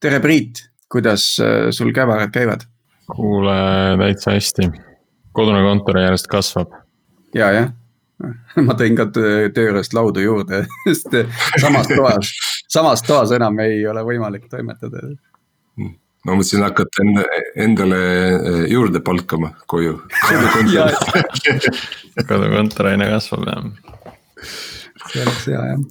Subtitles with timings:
[0.00, 2.60] tere, Priit, kuidas äh, sul kävarad käivad?
[3.16, 3.52] kuule,
[3.98, 4.70] täitsa hästi.
[5.32, 6.72] kodune kontor järjest kasvab.
[7.34, 7.72] ja, jah,
[8.66, 11.18] ma tõin ka töö juurest laudu juurde, sest
[11.60, 12.32] samas toas,
[12.68, 15.04] samas toas enam ei ole võimalik toimetada.
[16.24, 19.98] ma mõtlesin hakata enda, endale äh, juurde palkama koju.
[22.26, 23.64] kodukontor aina kasvab jah.
[25.10, 25.88] see oleks hea jah.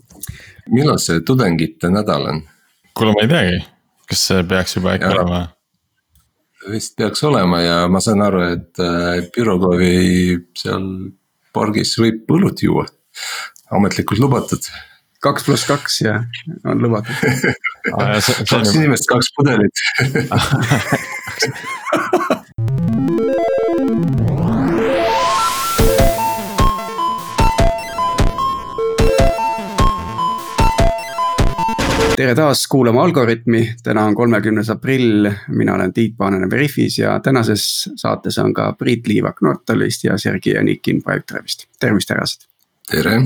[0.70, 2.48] millal see tudengite nädal on?
[2.98, 3.60] kuule, ma ei teagi,
[4.10, 5.39] kas see peaks juba äkki olema?
[6.70, 10.85] vist peaks olema ja ma saan aru, et äh, Pirogovi seal
[11.55, 12.85] pargis võib õlut juua,
[13.76, 14.63] ametlikult lubatud.
[15.23, 16.13] kaks pluss kaks ja
[16.66, 17.16] on lubatud
[18.52, 19.76] kaks inimest, kaks pudelit
[32.20, 37.90] tere taas kuulama Algorütmi, täna on kolmekümnes aprill, mina olen Tiit Paananen Veriffis ja tänases
[37.96, 42.43] saates on ka Priit Liivak Nortalist ja Sergei Anikin Pipedrive'ist, tervist, härrased.
[42.91, 43.21] tere.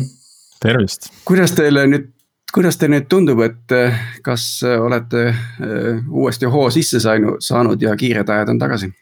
[0.62, 1.10] tervist.
[1.26, 2.12] kuidas teile nüüd,
[2.54, 3.78] kuidas teile nüüd tundub, et
[4.22, 4.46] kas
[4.78, 8.94] olete äh, uuesti hoo sisse saanud, saanud ja kiired ajad on tagasi?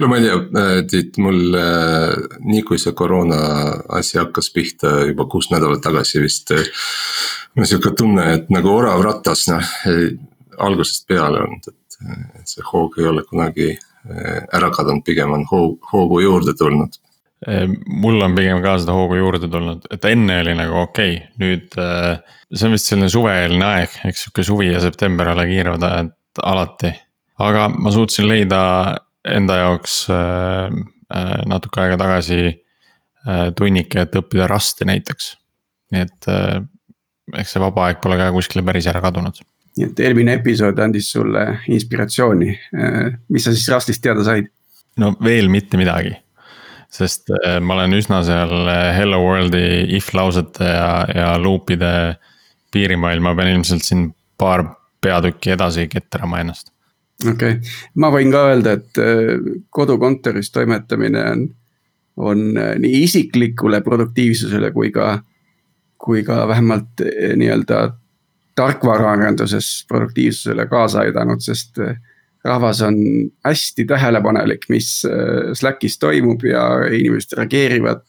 [0.00, 2.14] No ma ei tea, äh, Tiit, mul äh,
[2.46, 3.40] nii kui see koroona
[3.98, 9.02] asi hakkas pihta juba kuus nädalat tagasi vist mul on sihuke tunne, et nagu orav
[9.04, 9.74] ratas, noh,
[10.60, 13.70] algusest peale olnud, et see hoog ei ole kunagi
[14.56, 16.94] ära kadunud, pigem on hoog, hoogu juurde tulnud.
[18.00, 21.76] mul on pigem ka seda hoogu juurde tulnud, et enne oli nagu okei okay., nüüd
[21.76, 26.94] see on vist selline suveeelne aeg, eks sihuke suvi ja september ole kiirevad ajad alati.
[27.40, 28.60] aga ma suutsin leida
[29.28, 30.80] enda jaoks eh,
[31.50, 32.42] natuke aega tagasi
[33.56, 35.26] tunnike, et õppida rasti näiteks.
[35.92, 36.28] nii et
[37.36, 39.42] eks see vaba aeg pole ka kuskile päris ära kadunud.
[39.76, 42.54] nii et eelmine episood andis sulle inspiratsiooni,
[43.28, 44.48] mis sa siis Rustist teada said?
[44.98, 46.12] no veel mitte midagi,
[46.92, 49.64] sest äh, ma olen üsna seal äh, hello world'i
[49.96, 51.92] if lausete ja, ja loop'ide
[52.74, 54.64] piirimail, ma pean ilmselt siin paar
[55.02, 56.70] peatükki edasi ketrama ennast.
[57.24, 59.34] Okei okay., ma võin ka öelda, et äh,
[59.70, 61.48] kodukontoris toimetamine on,
[62.16, 65.18] on nii isiklikule produktiivsusele kui ka
[66.00, 67.90] kui ka vähemalt eh, nii-öelda
[68.56, 71.76] tarkvaraarenduses produktiivsusele kaasa aidanud, sest
[72.44, 72.96] rahvas on
[73.44, 74.88] hästi tähelepanelik, mis
[75.54, 78.02] Slackis toimub ja inimesed reageerivad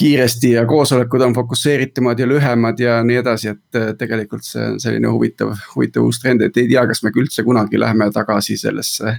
[0.00, 5.10] kiiresti ja koosolekud on fokusseeritumad ja lühemad ja nii edasi, et tegelikult see on selline
[5.12, 9.16] huvitav, huvitav uus trend, et ei tea, kas me üldse kunagi läheme tagasi sellesse,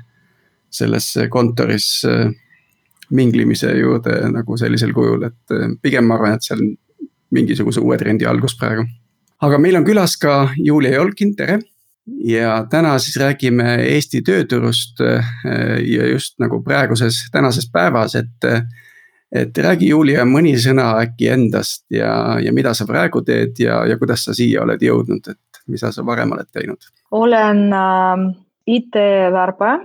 [0.74, 1.92] sellesse kontoris
[3.12, 6.72] minglimise juurde nagu sellisel kujul, et pigem ma arvan, et see on
[7.36, 8.88] mingisuguse uue trendi algus praegu.
[9.42, 11.60] aga meil on külas ka Julia Jolkin, tere.
[12.26, 15.34] ja täna siis räägime Eesti tööturust äh,
[15.86, 18.54] ja just nagu praeguses, tänases päevas, et.
[19.32, 23.98] Et räägi, Julia, mõni sõna äkki endast ja, ja mida sa praegu teed ja, ja
[23.98, 26.92] kuidas sa siia oled jõudnud, et mida sa varem oled teinud?
[27.12, 28.28] olen äh,
[28.68, 29.80] IT-värbaja,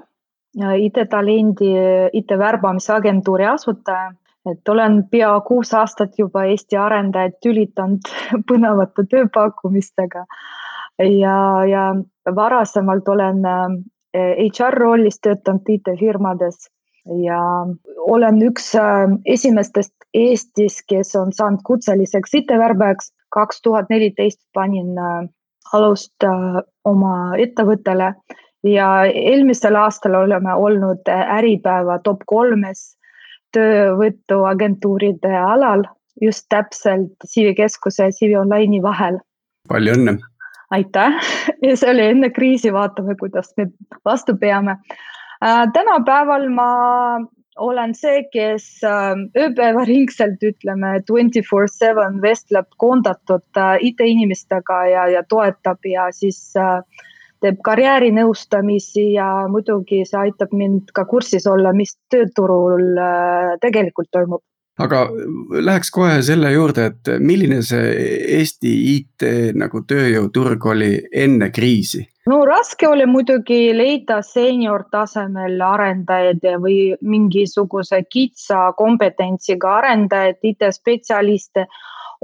[0.57, 1.73] IT-talendi,
[2.17, 4.13] IT-värbamisagentuuri asutaja
[4.51, 8.11] et olen pea kuus aastat juba Eesti arendajaid tülitanud
[8.49, 10.25] põnevate tööpakkumistega.
[11.03, 11.37] ja,
[11.71, 11.85] ja
[12.35, 13.43] varasemalt olen
[14.15, 16.71] HR äh, rollis töötanud IT-firmades
[17.27, 17.41] ja
[17.99, 23.13] olen üks äh, esimestest Eestis, kes on saanud kutseliseks IT-värbajaks.
[23.35, 25.29] kaks tuhat neliteist panin äh,
[25.73, 26.25] alust
[26.85, 28.15] oma ettevõttele
[28.65, 32.97] ja eelmisel aastal oleme olnud Äripäeva top kolmes
[33.57, 35.85] töövõtuagentuuride alal
[36.23, 39.19] just täpselt CV Keskuse ja CV Online'i vahel.
[39.69, 40.17] palju õnne!
[40.71, 41.19] aitäh
[41.67, 43.71] ja see oli enne kriisi, vaatame, kuidas me
[44.05, 45.16] vastu peame äh,.
[45.41, 46.71] Tänapäeval ma
[47.57, 55.23] olen see, kes äh, ööpäevaringselt ütleme twenty four seven vestleb koondatud äh, IT-inimestega ja, ja
[55.29, 56.81] toetab ja siis äh,
[57.45, 64.45] teeb karjäärinõustamisi ja muidugi see aitab mind ka kursis olla, mis tööturul äh, tegelikult toimub
[64.77, 65.07] aga
[65.65, 67.95] läheks kohe selle juurde, et milline see
[68.43, 69.25] Eesti IT
[69.57, 70.93] nagu tööjõuturg oli
[71.25, 72.05] enne kriisi?
[72.31, 81.67] No raske oli muidugi leida seenior tasemel arendajaid või mingisuguse kitsa kompetentsiga arendajaid, IT-spetsialiste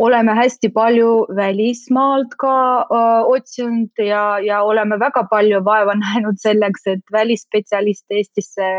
[0.03, 6.87] oleme hästi palju välismaalt ka öö, otsinud ja, ja oleme väga palju vaeva näinud selleks,
[6.87, 8.71] et välisspetsialiste Eestisse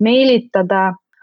[0.00, 0.82] meelitada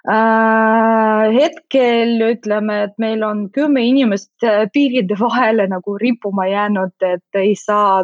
[0.10, 1.34] äh,.
[1.36, 8.04] hetkel ütleme, et meil on kümme inimest piiride vahele nagu rippuma jäänud, et ei saa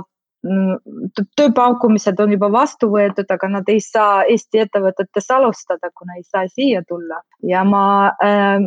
[1.38, 6.48] tööpakkumised on juba vastu võetud, aga nad ei saa Eesti ettevõtetes alustada, kuna ei saa
[6.50, 7.22] siia tulla.
[7.46, 7.84] Ja ma
[8.24, 8.58] äh,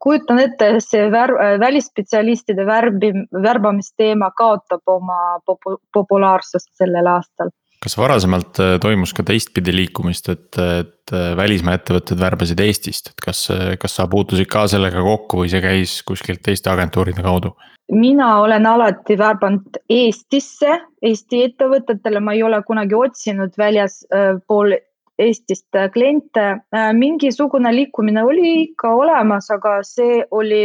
[0.00, 8.60] kujutan ette, see vär, välisspetsialistide värbi, värbamisteema kaotab oma popu, populaarsust sellel aastal kas varasemalt
[8.60, 13.46] äh, toimus ka teistpidi liikumist, et, et äh, välismaa ettevõtted värbasid Eestist, et kas,
[13.80, 17.54] kas sa puutusid ka sellega kokku või see käis kuskilt teiste agentuuride kaudu?
[17.90, 24.84] mina olen alati värbanud Eestisse, Eesti ettevõtetele, ma ei ole kunagi otsinud väljaspool äh,
[25.20, 26.62] Eestist kliente.
[26.96, 30.62] mingisugune liikumine oli ikka olemas, aga see oli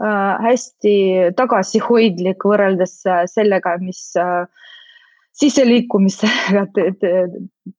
[0.00, 0.94] hästi
[1.36, 2.96] tagasihoidlik võrreldes
[3.30, 4.00] sellega, mis
[5.32, 6.66] siseliikumisega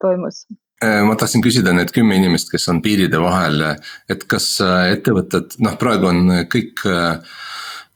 [0.01, 0.45] toimus
[0.83, 3.63] äh, ma tahtsin küsida need kümme inimest, kes on piiride vahel,
[4.09, 7.39] et kas äh, ettevõtted, noh, praegu on kõik äh,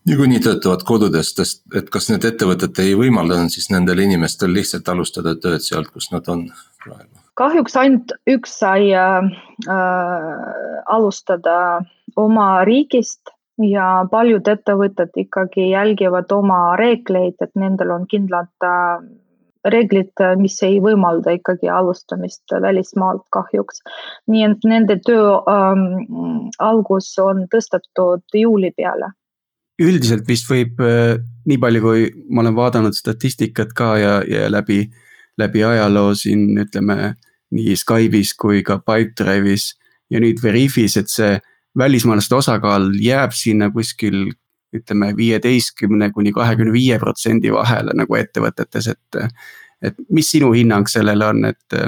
[0.06, 1.42] niikuinii töötavad kodudest,
[1.76, 6.28] et kas need ettevõtted ei võimaldanud siis nendel inimestel lihtsalt alustada tööd sealt, kus nad
[6.32, 6.48] on
[6.84, 7.12] praegu?
[7.36, 9.26] kahjuks ainult üks sai äh,
[10.86, 11.56] alustada
[12.16, 19.04] oma riigist ja paljud ettevõtted ikkagi jälgivad oma reegleid, et nendel on kindlad äh,
[19.72, 23.82] reeglid, mis ei võimalda ikkagi alustamist välismaalt kahjuks.
[24.32, 29.14] nii et nende töö ähm, algus on tõstetud juuli peale.
[29.82, 34.86] üldiselt vist võib äh, nii palju, kui ma olen vaadanud statistikat ka ja, ja läbi,
[35.38, 37.16] läbi ajaloo siin ütleme
[37.56, 39.74] nii Skype'is kui ka Pipedrive'is
[40.10, 41.38] ja nüüd Veriffis, et see
[41.78, 44.30] välismaalaste osakaal jääb sinna kuskil
[44.80, 49.22] ütleme viieteistkümne kuni kahekümne viie protsendi vahele nagu ettevõtetes, et.
[49.86, 51.80] et mis sinu hinnang sellele on, et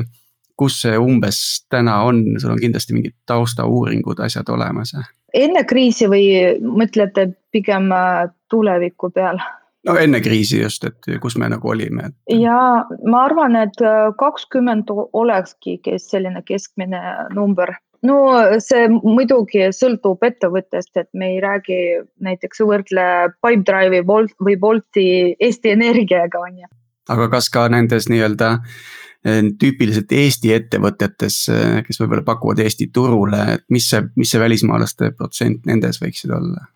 [0.58, 1.40] kus see umbes
[1.72, 4.96] täna on, sul on kindlasti mingid taustauuringud, asjad olemas?
[5.38, 6.26] enne kriisi või
[6.64, 9.44] mõtlete pigem äh, tuleviku peale?
[9.88, 12.16] no enne kriisi just, et kus me nagu olime et...?
[12.40, 12.60] ja
[13.08, 17.02] ma arvan, et äh, kakskümmend olekski selline keskmine
[17.36, 17.76] number
[18.06, 18.18] no
[18.64, 21.80] see muidugi sõltub ettevõttest, et me ei räägi
[22.24, 23.08] näiteks võrdle
[23.42, 25.08] Pipedrive'i Bolt või Bolti
[25.40, 26.72] Eesti Energiaga on ju.
[27.10, 33.44] aga kas ka nendes nii-öelda eh, tüüpiliselt Eesti ettevõtetes, eh, kes võib-olla pakuvad Eesti turule,
[33.58, 36.68] et mis see, mis see välismaalaste protsent nendes võiksid olla?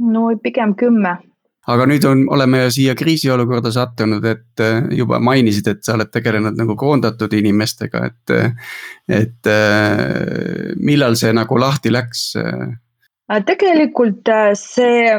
[0.00, 1.18] no pigem kümme
[1.70, 6.58] aga nüüd on, oleme siia kriisiolukorda sattunud, et äh, juba mainisid, et sa oled tegelenud
[6.58, 8.36] nagu koondatud inimestega, et.
[9.10, 12.24] et äh, millal see nagu lahti läks?
[12.40, 15.10] Äh, tegelikult see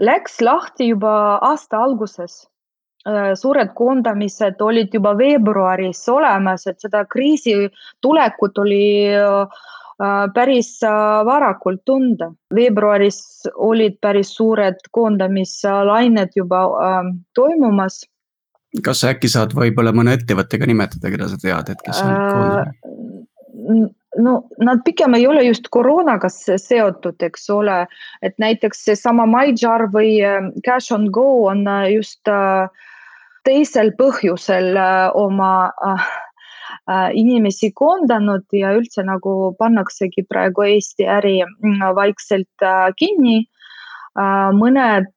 [0.00, 1.14] läks lahti juba
[1.52, 2.44] aasta alguses
[3.36, 7.52] suured koondamised olid juba veebruaris olemas, et seda kriisi
[8.00, 9.46] tulekut oli Äh,
[10.34, 12.32] päris äh, varakult tunda.
[12.54, 18.04] veebruaris olid päris suured koondamislained juba ähm, toimumas.
[18.84, 23.92] kas sa äkki saad võib-olla mõne ettevõttega nimetada, keda sa tead, et kes on koondanud?
[24.18, 27.86] no nad pigem ei ole just koroonaga seotud, eks ole,
[28.22, 32.34] et näiteks seesama MyJar või ähm, Cash on Go on äh, just
[33.44, 34.74] teisel põhjusel
[35.14, 35.54] oma
[35.86, 36.06] Äh,
[37.14, 43.44] inimesi koondanud ja üldse nagu pannaksegi praegu Eesti äri mm, vaikselt äh, kinni.
[44.14, 45.10] Äh, mõned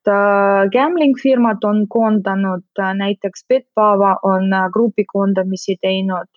[0.73, 6.29] gambling firmad on koondanud, näiteks Betbava on grupi koondamisi teinud.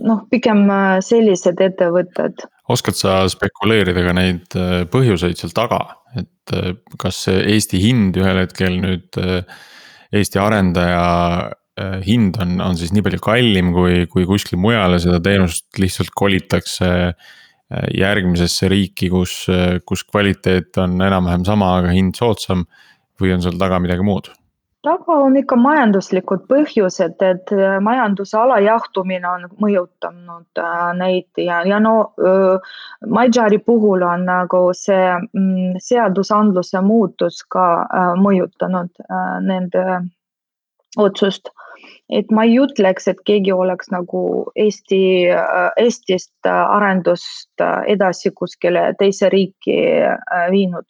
[0.00, 0.66] noh, pigem
[1.04, 2.42] sellised ettevõtted.
[2.68, 4.56] oskad sa spekuleerida ka neid
[4.92, 5.80] põhjuseid seal taga,
[6.16, 6.54] et
[6.98, 9.20] kas Eesti hind ühel hetkel nüüd
[10.12, 11.04] Eesti arendaja
[11.50, 11.59] Äh,
[12.06, 16.12] hind on, on siis nii palju kallim kui, kui kuskil mujal ja seda teenust lihtsalt
[16.16, 22.66] kolitakse äh, järgmisesse riiki, kus, äh, kus kvaliteet on enam-vähem sama, aga hind soodsam.
[23.20, 24.30] või on seal taga midagi muud?
[24.80, 27.50] taga on ikka majanduslikud põhjused, et
[27.84, 30.62] majanduse alajahtumine on mõjutanud
[30.96, 31.94] neid ja, ja no
[33.06, 37.66] Maidžari puhul on nagu see mm, seadusandluse muutus ka
[38.20, 39.04] mõjutanud
[39.44, 39.84] nende
[40.98, 41.52] otsust
[42.10, 44.22] et ma ei ütleks, et keegi oleks nagu
[44.58, 45.02] Eesti,
[45.80, 50.88] Eestist arendust edasi kuskile teise riiki äh, viinud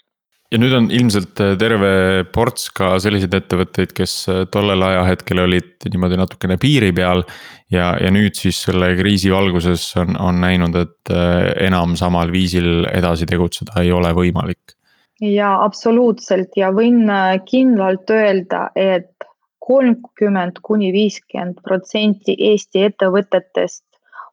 [0.51, 1.91] ja nüüd on ilmselt terve
[2.35, 4.15] ports ka selliseid ettevõtteid, kes
[4.51, 7.23] tollel ajahetkel olid niimoodi natukene piiri peal.
[7.71, 12.89] ja, ja nüüd siis selle kriisi valguses on, on näinud, et äh, enam samal viisil
[12.91, 14.75] edasi tegutseda ei ole võimalik.
[15.23, 19.30] ja absoluutselt ja võin äh, kindlalt öelda, et
[19.61, 23.85] kolmkümmend kuni viiskümmend protsenti Eesti ettevõtetest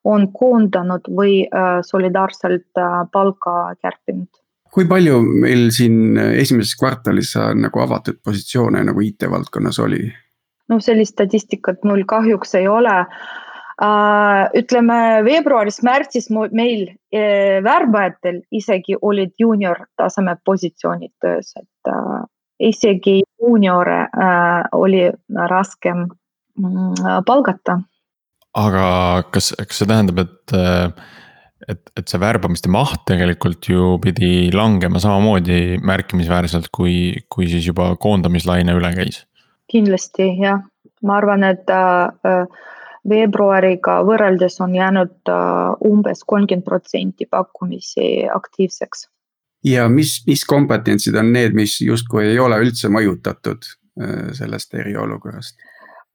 [0.08, 4.30] on koondanud või äh, solidaarselt äh, palka kärpinud.
[4.74, 10.06] kui palju meil siin esimeses kvartalis nagu avatud positsioone nagu IT valdkonnas oli?
[10.70, 13.04] no sellist statistikat mul kahjuks ei ole
[13.78, 16.88] Uh, ütleme veebruaris-märtsis meil
[17.62, 21.92] värbajatel isegi olid juunior taseme positsioonid töös, et
[22.60, 24.00] isegi juuniore
[24.74, 25.06] oli
[25.50, 26.08] raskem
[26.58, 27.80] mm, palgata.
[28.58, 28.88] aga
[29.32, 30.58] kas, kas see tähendab, et
[31.68, 37.92] et, et see värbamiste maht tegelikult ju pidi langema samamoodi märkimisväärselt, kui, kui siis juba
[38.00, 39.24] koondamislaine üle käis?
[39.68, 40.62] kindlasti jah,
[41.04, 42.46] ma arvan, et äh,
[43.10, 49.10] veebruariga võrreldes on jäänud äh, umbes kolmkümmend protsenti pakkumisi aktiivseks.
[49.66, 53.66] Ja mis, mis kompetentsid on need, mis justkui ei ole üldse mõjutatud
[54.02, 55.58] äh, sellest eriolukorrast?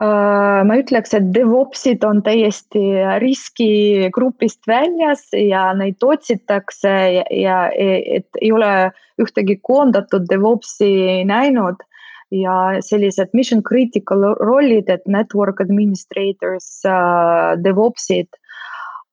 [0.02, 2.82] Äh, ma ütleks, et DevOpsid on täiesti
[3.22, 8.90] riskigrupist väljas ja neid otsitakse ja, ja et ei ole
[9.22, 11.84] ühtegi koondatud DevOpsi näinud
[12.32, 18.41] ja sellised mission critical rollid, et network administrators uh,, DevOpsid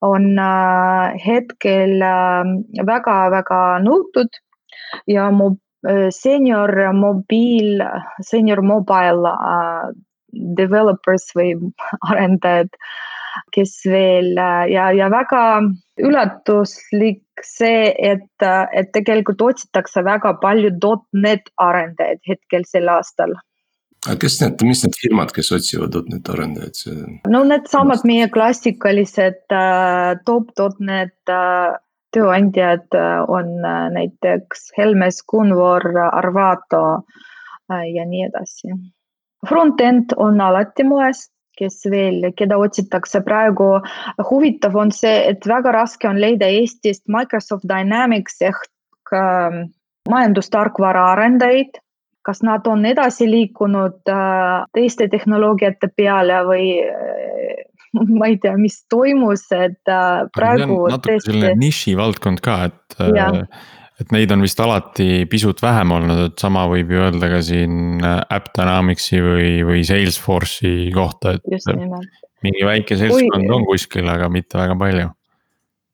[0.06, 2.00] on uh, hetkel
[2.86, 4.40] väga-väga uh, nõutud
[5.10, 7.84] ja mu uh, senior mobiil,
[8.24, 9.34] senior mobile
[10.56, 11.54] developers või
[12.10, 12.72] arendajad
[13.54, 14.32] kes veel
[14.70, 15.42] ja, ja väga
[16.02, 20.72] üllatuslik see, et, et tegelikult otsitakse väga palju
[21.14, 23.36] .NET arendajaid hetkel sel aastal
[24.06, 27.18] aga kes need, mis need firmad, kes otsivad .NET arendajaid, see?
[27.32, 31.74] no needsamad meie klassikalised äh, top.NET äh,
[32.16, 38.72] tööandjad äh, on äh, näiteks Helmes, Gunvor, Arvato äh, ja nii edasi.
[39.48, 41.28] Front-end on alati moes
[41.60, 43.68] kes veel, keda otsitakse praegu.
[44.30, 49.60] huvitav on see, et väga raske on leida Eestist Microsoft Dynamics ehk äh,
[50.10, 51.80] majandustarkvara arendajaid.
[52.26, 57.66] Kas nad on edasi liikunud äh, teiste tehnoloogiate peale või äh,
[58.18, 60.82] ma ei tea, mis toimus, et äh, praegu.
[60.92, 62.98] natuke selline nišivaldkond ka, et
[64.00, 68.00] et neid on vist alati pisut vähem olnud, et sama võib ju öelda ka siin
[68.00, 71.66] AppDynamicsi või, või Salesforce'i kohta, et.
[72.40, 75.10] mingi väike seltskond kui, on kuskil, aga mitte väga palju.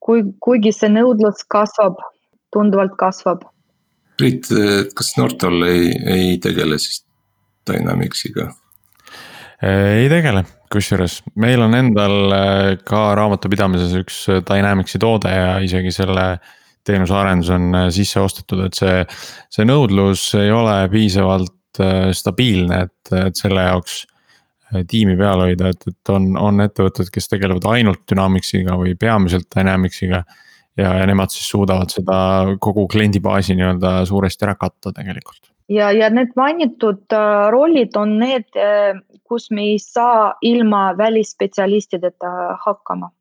[0.07, 1.99] kui, kuigi see nõudlus kasvab,
[2.55, 3.43] tunduvalt kasvab.
[4.17, 4.47] Priit,
[4.97, 7.03] kas Nortal ei, ei tegele siis
[7.69, 8.47] Dynamicsiga?
[9.67, 10.43] ei tegele,
[10.73, 12.33] kusjuures meil on endal
[12.85, 16.51] ka raamatupidamises üks Dynamicsi toode ja isegi selle äh,
[16.87, 19.01] teenusearendus on äh, sisse ostetud, et see,
[19.53, 25.73] see nõudlus ei ole piisavalt äh, stabiilne, et, et selle jaoks äh, tiimi peal hoida,
[25.73, 30.23] et, et on, on ettevõtted, kes tegelevad ainult Dynamicsiga või peamiselt Dynamicsiga.
[30.77, 32.17] Ja, ja nemad siis suudavad seda
[32.63, 35.51] kogu kliendibaasi nii-öelda suuresti ära katta tegelikult.
[35.69, 37.17] ja, ja need mainitud
[37.51, 38.49] rollid on need,
[39.27, 42.33] kus me ei saa ilma välisspetsialistideta
[42.65, 43.11] hakkama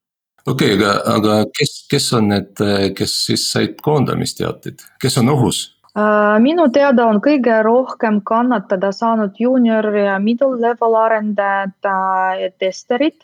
[0.46, 2.66] okei okay,, aga, aga kes, kes on need,
[2.98, 5.64] kes siis said koondamisteateid, kes on ohus?
[5.96, 12.50] Äh, minu teada on kõige rohkem kannatada saanud juunior ja middle level arendajad äh, ja
[12.60, 13.16] testerid,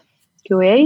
[0.49, 0.79] QA,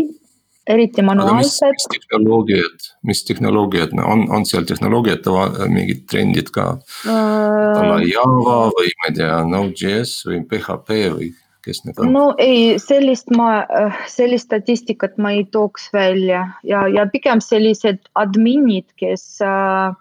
[0.66, 1.73] eriti manuaalsed.
[1.73, 5.35] mis tehnoloogiad, mis tehnoloogiad on, on seal tehnoloogiate
[5.73, 6.68] mingid trendid ka
[7.06, 8.06] äh,?
[8.11, 11.32] Java või ma ei tea, Node.js või PHP või
[11.66, 12.12] kes need on?
[12.14, 18.06] no ei, sellist ma, äh, sellist statistikat ma ei tooks välja ja, ja pigem sellised
[18.18, 19.94] adminid, kes, äh,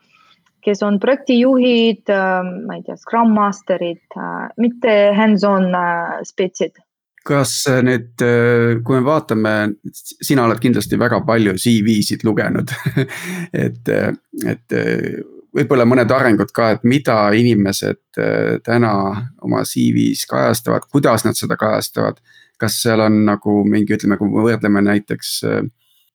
[0.65, 4.19] kes on projektijuhid, äh, ma ei tea, Scrum Masterid,
[4.61, 5.71] mitte hands-on
[6.25, 6.81] spetsid
[7.25, 7.51] kas
[7.81, 8.21] need,
[8.85, 9.53] kui me vaatame,
[9.93, 12.69] sina oled kindlasti väga palju CV-sid lugenud
[13.65, 13.89] et,
[14.45, 14.75] et
[15.55, 18.93] võib-olla mõned arengud ka, et mida inimesed äh, täna
[19.45, 22.21] oma CV-s kajastavad, kuidas nad seda kajastavad.
[22.55, 25.61] kas seal on nagu mingi, ütleme, kui me võrdleme näiteks äh,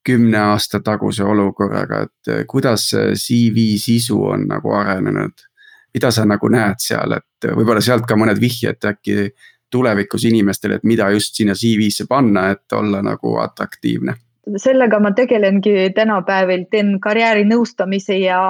[0.04, 5.46] kümne aasta taguse olukorraga, et äh, kuidas CV sisu on nagu arenenud?
[5.90, 9.32] mida sa nagu näed seal, et võib-olla sealt ka mõned vihjed äkki
[9.70, 14.16] tulevikus inimestele, et mida just sinna CV-sse panna, et olla nagu atraktiivne
[14.58, 18.40] sellega ma tegelengi tänapäeval, teen karjäärinõustamise ja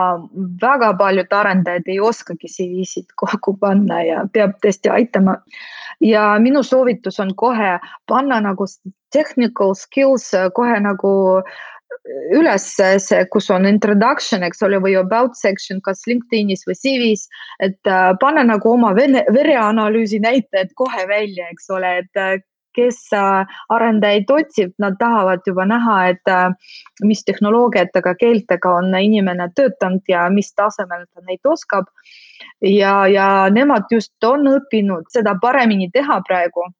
[0.62, 5.36] väga paljud arendajad ei oskagi CV-sid kokku panna ja peab tõesti aitama.
[6.00, 8.64] ja minu soovitus on kohe panna nagu
[9.12, 11.42] technical skills kohe nagu
[12.08, 17.26] üles see, kus on introduction, eks ole, või about section, kas LinkedInis või CV-s,
[17.64, 22.38] et äh, panna nagu oma vene, vereanalüüsi näitajad kohe välja, eks ole, et äh,
[22.76, 26.32] kes äh, arendajaid otsib, nad tahavad juba näha, et
[27.04, 31.90] mis tehnoloogiatega, keeltega on inimene töötanud ja mis tasemel ta neid oskab.
[32.62, 36.70] ja, ja nemad just on õppinud seda paremini teha praegu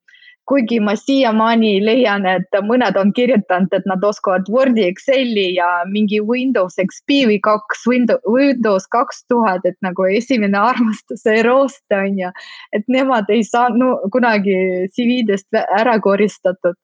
[0.49, 6.21] kuigi ma siiamaani leian, et mõned on kirjutanud, et nad oskavad Wordi, Exceli ja mingi
[6.25, 12.31] Windows XP või kaks Windows, Windows kaks tuhat, et nagu esimene armastuse roost on ju.
[12.73, 14.57] et nemad ei saa no, kunagi
[14.95, 16.75] CV-dest ära koristatud.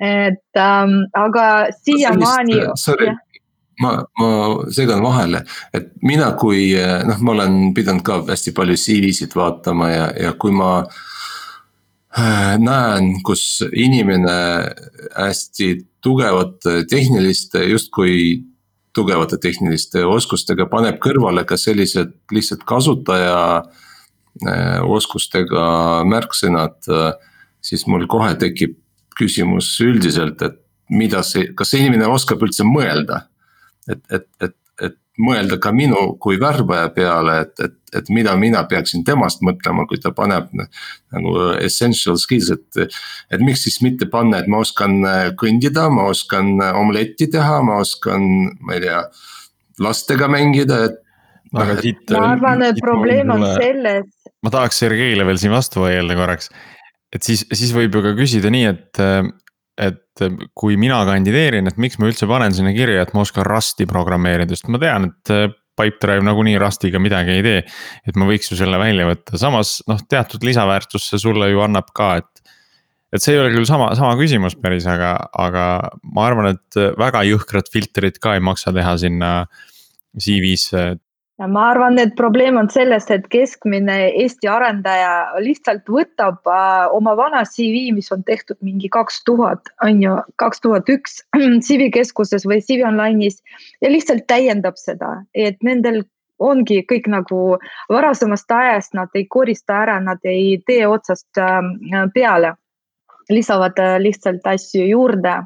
[0.00, 2.60] et ähm, aga siiamaani.
[2.76, 3.08] Sorry,
[3.80, 4.30] ma, ma
[4.70, 5.42] segan vahele,
[5.74, 10.52] et mina, kui noh, ma olen pidanud ka hästi palju CV-sid vaatama ja, ja kui
[10.52, 11.15] ma äh, Äh,
[12.16, 14.36] näen, kus inimene
[15.16, 15.68] hästi
[16.04, 18.44] tugevate tehniliste, justkui
[18.96, 25.66] tugevate tehniliste oskustega paneb kõrvale ka sellised lihtsalt kasutaja äh, oskustega
[26.08, 26.78] märksõnad.
[26.88, 27.10] Äh,
[27.60, 28.78] siis mul kohe tekib
[29.16, 30.60] küsimus üldiselt, et
[30.92, 33.26] mida see, kas see inimene oskab üldse mõelda?
[33.86, 38.62] et, et, et, et mõelda ka minu kui värbaja peale, et, et, et mida mina
[38.68, 41.34] peaksin temast mõtlema, kui ta paneb nagu
[41.64, 42.98] essential skills, et.
[43.32, 45.00] et miks siis mitte panna, et ma oskan
[45.40, 48.28] kõndida, ma oskan omletti teha, ma oskan,
[48.60, 49.00] ma ei tea,
[49.82, 51.00] lastega mängida, et.
[51.56, 52.04] aga siit.
[52.14, 54.06] ma arvan, et probleem on selles.
[54.44, 56.52] ma tahaks Sergeile veel siin vastu vaielda korraks.
[57.14, 59.04] et siis, siis võib ju ka küsida nii, et
[59.76, 60.24] et
[60.56, 64.56] kui mina kandideerin, et miks ma üldse panen sinna kirja, et ma oskan Rusti programmeerida,
[64.56, 67.62] sest ma tean, et äh, Pipedrive nagunii Rustiga midagi ei tee.
[68.08, 71.92] et ma võiks ju selle välja võtta, samas noh, teatud lisaväärtust see sulle ju annab
[71.96, 72.52] ka, et.
[73.14, 75.66] et see ei ole küll sama, sama küsimus päris, aga, aga
[76.12, 79.32] ma arvan, et väga jõhkrat filtrit ka ei maksa teha sinna
[81.36, 87.14] CV-sse, ma arvan, et probleem on selles, et keskmine Eesti arendaja lihtsalt võtab äh, oma
[87.16, 91.22] vana CV, mis on tehtud mingi kaks tuhat, on ju, kaks tuhat üks
[91.66, 93.42] CV keskuses või CV Online'is
[93.82, 96.04] ja lihtsalt täiendab seda, et nendel
[96.38, 101.60] ongi kõik nagu varasemast ajast, nad ei korista ära, nad ei tee otsast äh,
[102.14, 102.56] peale,
[103.28, 105.42] lisavad äh, lihtsalt asju juurde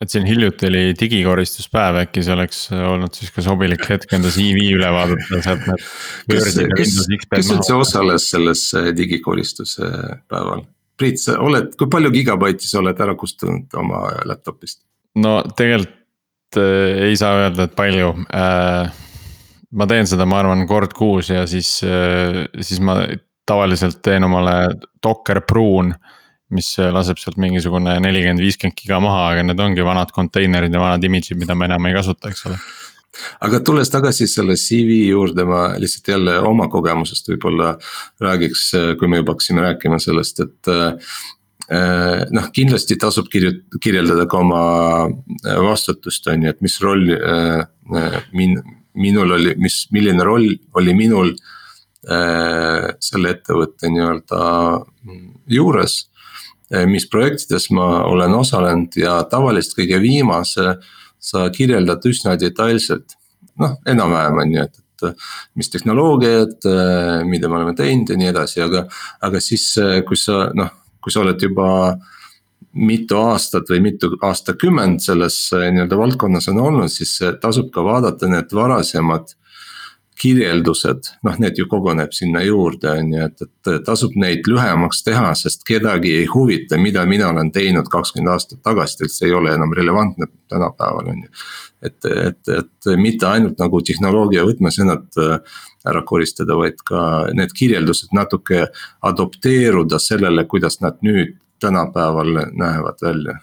[0.00, 4.70] et siin hiljuti oli digikoristuspäev, äkki see oleks olnud siis ka sobilik hetk enda CV
[4.76, 5.86] üle vaadata, sealt need.
[6.32, 6.94] kes, kes,
[7.34, 9.90] kes üldse osales selles äh, digikoristuse
[10.30, 10.64] päeval?
[11.00, 14.82] Priit, sa oled, kui palju gigabaiti sa oled ära kustunud oma laptop'ist?
[15.20, 19.02] no tegelikult äh, ei saa öelda, et palju äh,.
[19.70, 23.02] ma teen seda, ma arvan, kord kuus ja siis äh,, siis ma
[23.48, 26.16] tavaliselt teen omale Docker pruun äh,
[26.54, 31.04] mis laseb sealt mingisugune nelikümmend, viiskümmend giga maha, aga need ongi vanad konteinerid ja vanad
[31.06, 32.58] image'id, mida me enam ei kasuta, eks ole.
[33.46, 37.74] aga tulles tagasi selle CV juurde, ma lihtsalt jälle oma kogemusest võib-olla
[38.22, 41.14] räägiks, kui me juba hakkasime rääkima sellest, et äh,
[42.34, 44.64] noh, kindlasti tasub kirjut-, kirjeldada ka oma
[45.70, 48.60] vastutust, on ju, et mis roll äh, min-,
[48.98, 51.34] minul oli, mis, milline roll oli minul
[52.00, 54.38] selle ettevõtte nii-öelda
[55.52, 56.09] juures Eh,
[56.86, 60.76] mis projektides ma olen osalenud ja tavaliselt kõige viimase
[61.20, 63.16] sa kirjeldad üsna detailselt.
[63.60, 65.26] noh, enam-vähem on ju, et, et
[65.58, 68.86] mis tehnoloogiad, eh, mida me oleme teinud ja nii edasi, aga,
[69.26, 71.66] aga siis, eh, kui sa noh, kui sa oled juba
[72.72, 78.54] mitu aastat või mitu aastakümmend selles nii-öelda valdkonnas on olnud, siis tasub ka vaadata need
[78.54, 79.34] varasemad
[80.20, 85.32] kirjeldused, noh, need ju koguneb sinna juurde, on ju, et, et tasub neid lühemaks teha,
[85.38, 89.54] sest kedagi ei huvita, mida mina olen teinud kakskümmend aastat tagasi, et see ei ole
[89.56, 91.34] enam relevantne tänapäeval, on ju.
[91.88, 97.02] et, et, et mitte ainult nagu tehnoloogia võtmesõnad äh, ära koristada, vaid ka
[97.36, 98.66] need kirjeldused natuke
[99.06, 103.40] adopteeruda sellele, kuidas nad nüüd tänapäeval näevad välja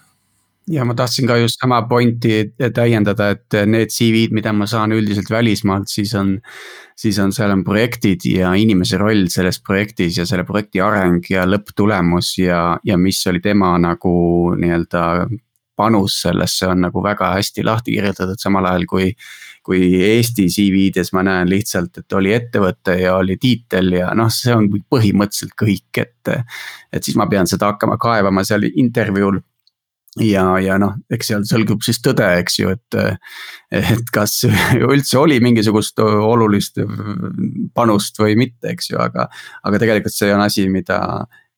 [0.68, 5.30] ja ma tahtsin ka just sama pointi täiendada, et need CV-d, mida ma saan üldiselt
[5.30, 6.38] välismaalt, siis on.
[6.98, 11.44] siis on, seal on projektid ja inimese roll selles projektis ja selle projekti areng ja
[11.46, 14.14] lõpptulemus ja, ja mis oli tema nagu
[14.58, 15.04] nii-öelda
[15.78, 19.12] panus sellesse on nagu väga hästi lahti kirjutatud, samal ajal kui.
[19.68, 24.54] kui Eesti CV-des ma näen lihtsalt, et oli ettevõte ja oli tiitel ja noh, see
[24.56, 26.30] on põhimõtteliselt kõik, et.
[26.88, 29.42] et siis ma pean seda hakkama kaevama seal intervjuul
[30.24, 32.98] ja, ja noh, eks seal selgub siis tõde, eks ju, et.
[33.74, 34.40] et kas
[34.94, 36.80] üldse oli mingisugust olulist
[37.76, 39.28] panust või mitte, eks ju, aga,
[39.62, 41.00] aga tegelikult see on asi, mida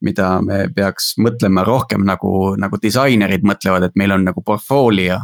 [0.01, 5.19] mida me peaks mõtlema rohkem nagu, nagu disainerid mõtlevad, et meil on nagu portfoolio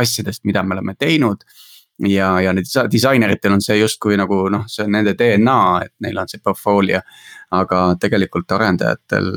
[0.00, 1.44] asjadest, mida me oleme teinud.
[2.08, 6.18] ja, ja need disaineritel on see justkui nagu noh, see on nende DNA, et neil
[6.18, 7.02] on see portfoolio.
[7.52, 9.28] aga tegelikult arendajatel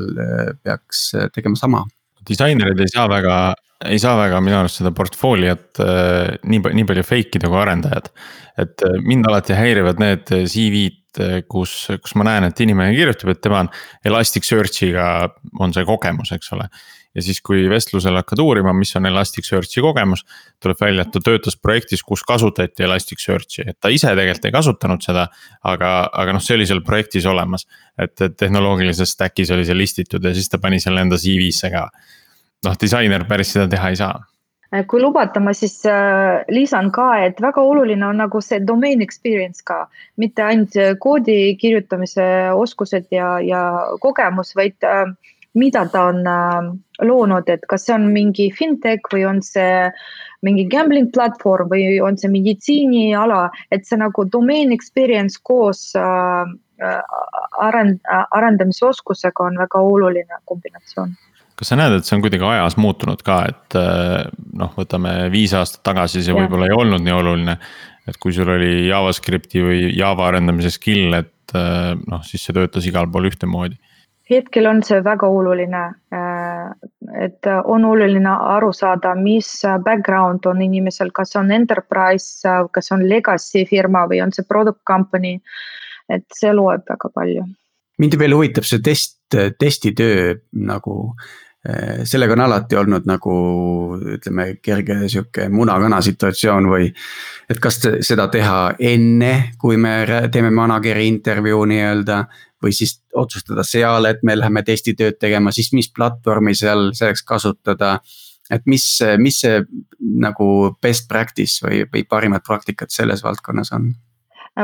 [0.64, 1.84] peaks tegema sama
[2.28, 3.36] disainerid ei saa väga
[3.84, 8.08] ei saa väga minu arust seda portfooliot äh, nii, nii palju fake ida kui arendajad.
[8.62, 13.34] et äh, mind alati häirivad need CV-d, äh, kus, kus ma näen, et inimene kirjutab,
[13.34, 13.72] et tema on
[14.08, 15.08] Elasticsearch'iga
[15.60, 16.70] on see kogemus, eks ole.
[17.16, 20.24] ja siis, kui vestlusel hakkad uurima, mis on Elasticsearch'i kogemus,
[20.62, 25.04] tuleb välja, et ta töötas projektis, kus kasutati Elasticsearch'i, et ta ise tegelikult ei kasutanud
[25.04, 25.28] seda.
[25.68, 27.68] aga, aga noh, see oli seal projektis olemas,
[28.00, 31.90] et, tehnoloogilises stack'is oli see listitud ja siis ta pani selle enda CV-sse ka
[32.66, 34.16] noh, disainer päris seda teha ei saa.
[34.90, 39.62] Kui lubate, ma siis äh, lisan ka, et väga oluline on nagu see domain experience
[39.64, 39.84] ka,
[40.18, 43.60] mitte ainult koodi kirjutamise oskused ja, ja
[44.02, 45.06] kogemus, vaid äh,
[45.54, 46.66] mida ta on äh,
[47.06, 49.86] loonud, et kas see on mingi fintech või on see
[50.44, 58.02] mingi gambling platvorm või on see meditsiiniala, et see nagu domain experience koos arend-,
[58.36, 61.14] arendamisoskusega on väga oluline kombinatsioon
[61.56, 64.28] kas sa näed, et see on kuidagi ajas muutunud ka, et eh,
[64.60, 67.58] noh, võtame viis aastat tagasi, see võib-olla ei olnud nii oluline.
[68.06, 72.86] et kui sul oli JavaScripti või Java arendamise skill, et eh, noh, siis see töötas
[72.86, 73.78] igal pool ühtemoodi.
[74.30, 75.84] hetkel on see väga oluline.
[76.12, 76.90] Eh,
[77.24, 79.48] et on oluline aru saada, mis
[79.84, 85.40] background on inimesel, kas on enterprise, kas on legacy firma või on see product company.
[86.08, 87.40] et see loeb väga palju
[87.98, 91.45] mind veel huvitab see test, testitöö nagu Äh,
[92.04, 93.36] sellega on alati olnud nagu
[94.16, 96.90] ütleme, kerge sihuke muna-kana situatsioon või.
[97.50, 99.98] et kas seda teha enne, kui me
[100.32, 102.24] teeme manager'i intervjuu nii-öelda.
[102.62, 108.00] või siis otsustada seal, et me läheme testitööd tegema, siis mis platvormi seal selleks kasutada.
[108.50, 109.62] et mis, mis see
[110.00, 113.94] nagu best practice või, või parimad praktikad selles valdkonnas on?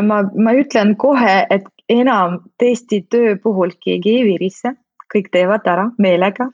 [0.01, 4.77] ma, ma ütlen kohe, et enam testitöö puhul keegi ei virise,
[5.13, 6.49] kõik teevad ära meelega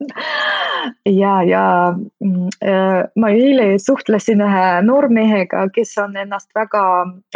[1.22, 6.82] ja, ja mm, äh, ma eile suhtlesin ühe noormehega, kes on ennast väga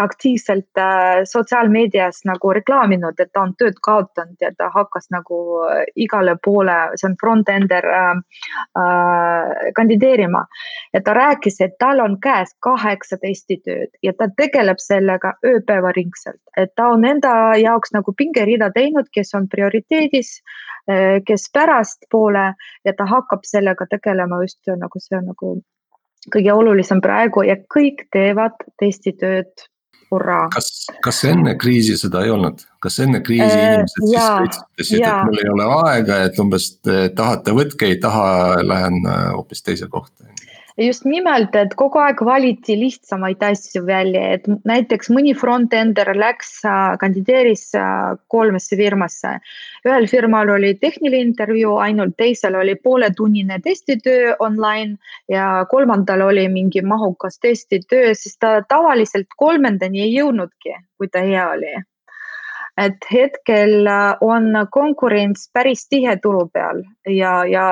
[0.03, 5.85] aktiivselt äh, sotsiaalmeedias nagu reklaaminud, et ta on tööd kaotanud ja ta hakkas nagu äh,
[5.97, 8.13] igale poole, see on front-ender äh,
[8.83, 10.45] äh, kandideerima.
[10.93, 16.75] ja ta rääkis, et tal on käes kaheksa testitööd ja ta tegeleb sellega ööpäevaringselt, et
[16.77, 20.41] ta on enda jaoks nagu pingerida teinud, kes on prioriteedis
[21.27, 22.48] kes pärastpoole
[22.85, 25.57] ja ta hakkab sellega tegelema just nagu see on nagu
[26.35, 29.69] kõige olulisem praegu ja kõik teevad testitööd
[30.11, 30.49] hurraa.
[30.55, 34.17] kas, kas enne kriisi seda ei olnud, kas enne kriisi äh, inimesed siis
[34.49, 38.29] ütlesid, et mul ei ole aega, et umbes tahate, võtke, ei taha,
[38.65, 40.25] lähen äh, hoopis teise kohta?
[40.79, 46.61] Just nimelt, et kogu aeg valiti lihtsamaid asju välja, et näiteks mõni front-ender läks,
[47.01, 47.71] kandideeris
[48.31, 49.39] kolmesse firmasse.
[49.89, 54.97] ühel firmal oli tehniline intervjuu ainult, teisel oli pooletunnine testitöö online
[55.29, 61.51] ja kolmandal oli mingi mahukas testitöö, siis ta tavaliselt kolmandani ei jõudnudki, kui ta hea
[61.51, 61.77] oli
[62.79, 63.89] et hetkel
[64.21, 67.67] on konkurents päris tihe turu peal ja, ja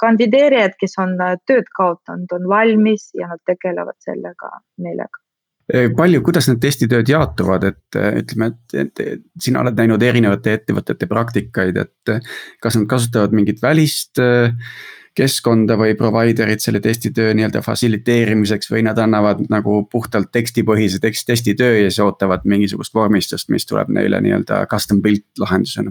[0.00, 5.22] kandideerijad, kes on äh, tööd kaotanud, on valmis ja nad tegelevad sellega meelega.
[5.70, 9.02] Palju, kuidas need testitööd jaotuvad, et äh, ütleme, et,
[9.38, 14.18] sina oled näinud erinevate ettevõtete praktikaid, et äh, kas nad kasutavad mingit välist
[15.20, 21.80] keskkonda või provider'it selle testitöö nii-öelda fassiliteerimiseks või nad annavad nagu puhtalt tekstipõhise tekst, testitöö
[21.80, 25.90] ja siis ootavad mingisugust vormistust, mis tuleb neile nii-öelda custom built lahendusena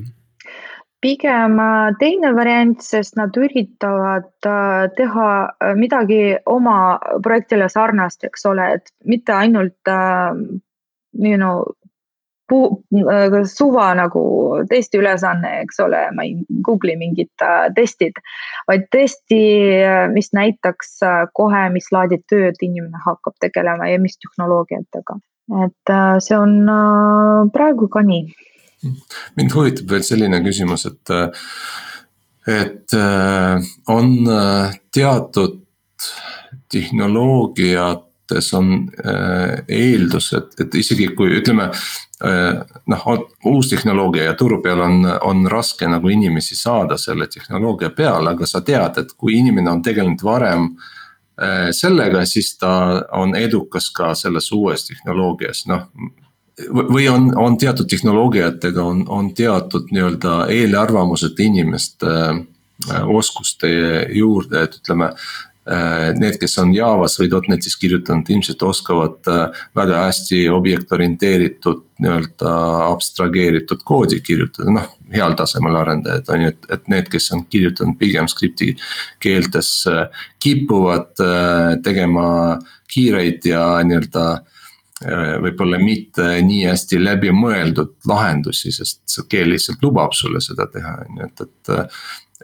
[1.01, 8.45] pigem äh, teine variant, sest nad üritavad äh, teha äh, midagi oma projektile sarnast, eks
[8.49, 9.93] ole, et mitte ainult
[11.19, 11.63] you know,
[12.49, 12.81] puu,
[13.45, 14.21] suva nagu
[14.69, 16.35] testiülesanne, eks ole, ma ei
[16.65, 17.31] Google'i mingid
[17.77, 18.17] testid,
[18.67, 19.39] vaid tõesti,
[20.13, 20.97] mis näitaks
[21.37, 25.19] kohe, mis laadi tööd inimene hakkab tegelema ja mis tehnoloogiatega.
[25.65, 28.48] et see on praegu ka nii
[29.37, 31.13] mind huvitab veel selline küsimus, et,
[32.47, 35.59] et äh, on äh, teatud
[36.71, 41.71] tehnoloogiates on äh, eeldus, et, et isegi kui ütleme
[42.19, 43.03] noh,
[43.47, 48.47] uus tehnoloogia ja turu peal on, on raske nagu inimesi saada selle tehnoloogia peale, aga
[48.49, 50.65] sa tead, et kui inimene on tegelenud varem
[51.71, 52.73] sellega, siis ta
[53.15, 55.87] on edukas ka selles uues tehnoloogias, noh
[56.67, 63.69] või on, on teatud tehnoloogiatega on, on teatud nii-öelda eelarvamused inimeste äh, oskuste
[64.13, 65.13] juurde, et ütleme
[66.17, 69.27] Need, kes on Javas või .NETis kirjutanud, ilmselt oskavad
[69.77, 72.53] väga hästi objektorienteeritud nii-öelda
[72.87, 74.87] abstrageeritud koodi kirjutada, noh.
[75.13, 78.71] heal tasemel arendajad on ju, et, et need, kes on kirjutanud pigem skripti
[79.21, 79.83] keeltes,
[80.41, 81.21] kipuvad
[81.85, 82.29] tegema
[82.89, 84.58] kiireid ja nii-öelda Äh,
[84.99, 91.21] võib-olla mitte nii hästi läbimõeldud lahendusi, sest see keel lihtsalt lubab sulle seda teha, on
[91.21, 91.93] ju, et, et.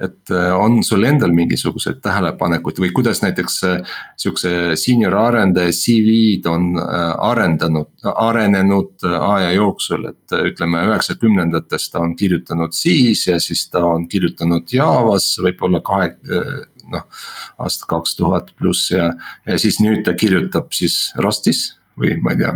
[0.05, 6.49] et äh, on sul endal mingisuguseid tähelepanekuid või kuidas näiteks äh, sihukese senior arendaja CV-d
[6.51, 13.85] on arendanud, arenenud aja jooksul, et ütleme üheksakümnendates ta on kirjutanud C-s ja siis ta
[13.87, 16.11] on kirjutanud Javas võib-olla kahe
[16.91, 17.07] noh,
[17.59, 19.13] aasta kaks tuhat pluss ja,
[19.47, 22.53] ja siis nüüd ta kirjutab siis Rustis või ma ei tea,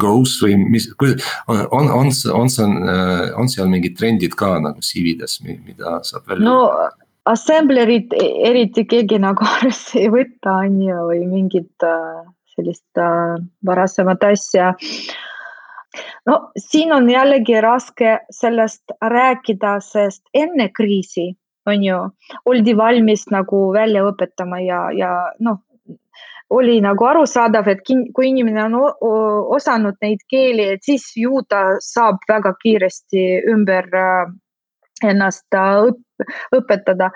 [0.00, 2.70] Go's või mis, on, on, on, on see,
[3.38, 6.44] on seal mingid trendid ka nagu CV-des, mida saab välja?
[6.48, 6.58] no
[7.28, 12.22] assemblerit eriti keegi nagu arvesse ei võta, on ju, või mingit äh,
[12.56, 14.72] sellist äh, varasemat asja.
[16.26, 21.32] no siin on jällegi raske sellest rääkida, sest enne kriisi
[21.68, 21.96] on ju,
[22.48, 25.10] oldi valmis nagu välja õpetama ja, ja
[25.44, 25.60] noh,
[26.50, 28.76] oli nagu arusaadav, et kui inimene on
[29.56, 34.30] osanud neid keeli, et siis ju ta saab väga kiiresti ümber äh,
[35.04, 36.04] ennast äh, õp
[36.56, 37.10] õpetada.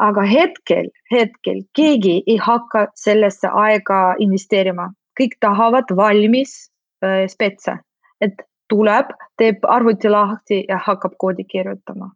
[0.00, 4.88] aga hetkel, hetkel keegi ei hakka sellesse aega investeerima,
[5.20, 6.70] kõik tahavad valmis
[7.04, 7.76] äh, spetse,
[8.20, 12.10] et tuleb, teeb arvuti lahti ja hakkab koodi kirjutama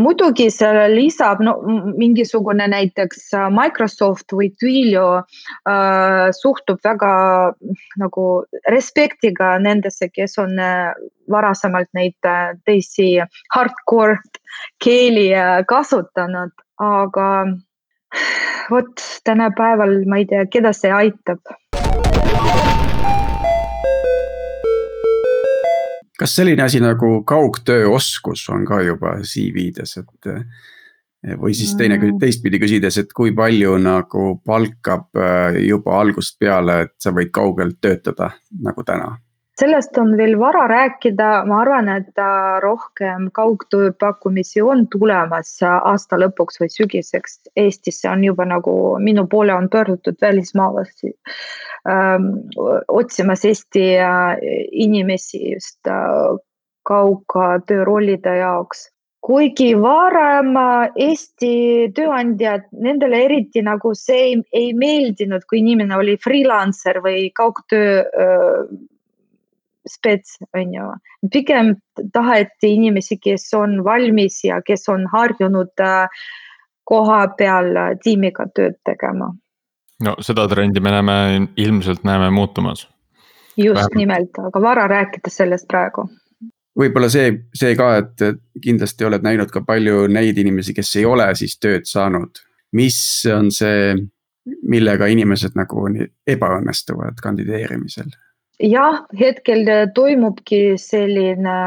[0.00, 1.54] muidugi see lisab no
[1.98, 7.12] mingisugune näiteks äh, Microsoft või Twilio äh, suhtub väga
[8.00, 8.24] nagu
[8.72, 10.94] respektiga nendesse, kes on äh,
[11.30, 12.16] varasemalt neid
[12.64, 13.18] teisi
[13.54, 14.18] hardcore
[14.82, 15.30] keeli
[15.68, 17.28] kasutanud, aga
[18.70, 21.40] vot tänapäeval ma ei tea, keda see aitab
[26.18, 30.44] kas selline asi nagu kaugtööoskus on ka juba CV-des, et eh,
[31.40, 32.18] või siis teine, mm.
[32.20, 37.80] teistpidi küsides, et kui palju nagu palkab eh, juba algusest peale, et sa võid kaugelt
[37.80, 39.14] töötada nagu täna?
[39.60, 42.22] Sellest on veel vara rääkida, ma arvan, et
[42.62, 47.40] rohkem kaugtöö pakkumisi on tulemas aasta lõpuks või sügiseks.
[47.56, 51.12] Eestisse on juba nagu minu poole on pöördutud välismaalasi
[51.88, 52.32] ähm,
[52.88, 54.34] otsimas Eesti äh,
[54.72, 56.34] inimesi just äh,
[56.88, 58.88] kaugtöörollide jaoks
[59.24, 66.18] kuigi varem äh, Eesti tööandjad, nendele eriti nagu see ei, ei meeldinud, kui inimene oli
[66.20, 68.02] freelancer või kaugtöö
[69.88, 70.88] spets, on ju.
[71.32, 71.74] pigem
[72.12, 76.08] taheti inimesi, kes on valmis ja kes on harjunud äh,
[76.84, 79.34] koha peal äh, tiimiga tööd tegema.
[80.04, 82.88] no seda trendi me näeme, ilmselt näeme muutumas.
[83.56, 83.96] just Vähem.
[83.96, 86.08] nimelt, aga vara rääkida sellest praegu
[86.78, 91.28] võib-olla see, see ka, et kindlasti oled näinud ka palju neid inimesi, kes ei ole
[91.38, 92.42] siis tööd saanud.
[92.74, 92.96] mis
[93.30, 93.94] on see,
[94.66, 95.86] millega inimesed nagu
[96.26, 98.10] ebaõnnestuvad kandideerimisel?
[98.60, 101.58] Jah, hetkel toimubki selline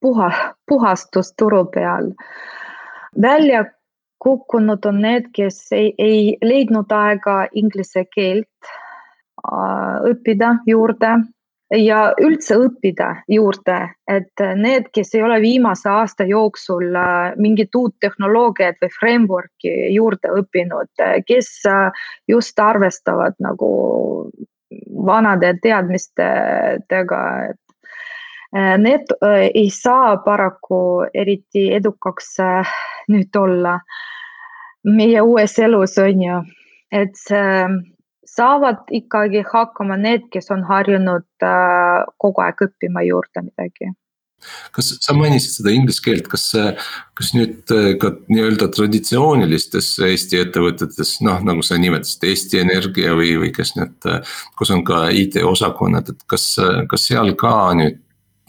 [0.00, 0.30] puha,
[0.68, 2.12] puhastus turu peal.
[3.22, 3.64] välja
[4.22, 11.16] kukkunud on need, kes ei, ei leidnud aega inglise keelt äh, õppida juurde
[11.72, 13.78] ja üldse õppida juurde,
[14.10, 20.34] et need, kes ei ole viimase aasta jooksul äh, mingit uut tehnoloogiat või framework'i juurde
[20.38, 20.92] õppinud,
[21.26, 23.72] kes äh, just arvestavad nagu
[25.06, 27.76] vanade teadmistega, et
[28.56, 32.74] äh, need äh, ei saa paraku eriti edukaks äh,
[33.08, 33.78] nüüd olla
[34.84, 36.38] meie uues elus, on ju,
[36.90, 37.18] et
[38.26, 41.46] saavad ikkagi hakkama need, kes on harjunud
[42.18, 43.92] kogu aeg õppima juurde midagi
[44.74, 46.48] kas sa mainisid seda inglise keelt, kas,
[47.18, 53.34] kas nüüd äh, ka nii-öelda traditsioonilistes Eesti ettevõtetes, noh nagu sa nimetasid, Eesti Energia või,
[53.42, 56.54] või kes need, äh, kus on ka IT-osakonnad, et kas,
[56.90, 58.00] kas seal ka nüüd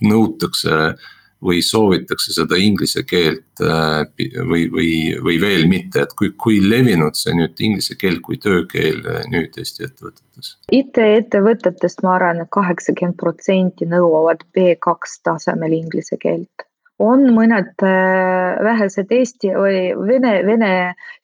[0.04, 0.96] nõutakse
[1.44, 4.02] või soovitakse seda inglise keelt äh,
[4.50, 4.90] või, või,
[5.24, 9.58] või veel mitte, et kui, kui levinud see nüüd inglise keel kui töökeel äh, nüüd
[9.60, 10.56] Eesti ettevõtetes?
[10.72, 16.68] IT-ettevõtetest ma arvan et, et kaheksakümmend protsenti nõuavad B2 tasemel inglise keelt
[17.04, 20.74] on mõned äh, vähesed Eesti või Vene, Vene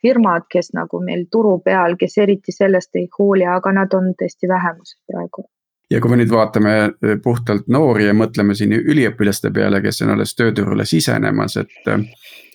[0.02, 4.50] firmad, kes nagu meil turu peal, kes eriti sellest ei hooli, aga nad on tõesti
[4.50, 5.46] vähemuses praegu
[5.92, 10.14] ja kui me nüüd vaatame eh, puhtalt noori ja mõtleme siin üliõpilaste peale, kes on
[10.16, 11.76] alles tööturule sisenemas, et.
[11.88, 12.06] Eh,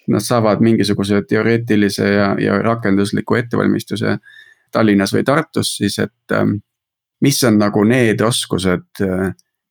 [0.05, 4.19] nad saavad mingisuguse teoreetilise ja, ja rakendusliku ettevalmistuse
[4.69, 6.59] Tallinnas või Tartus, siis et ähm,
[7.25, 9.01] mis on nagu need oskused,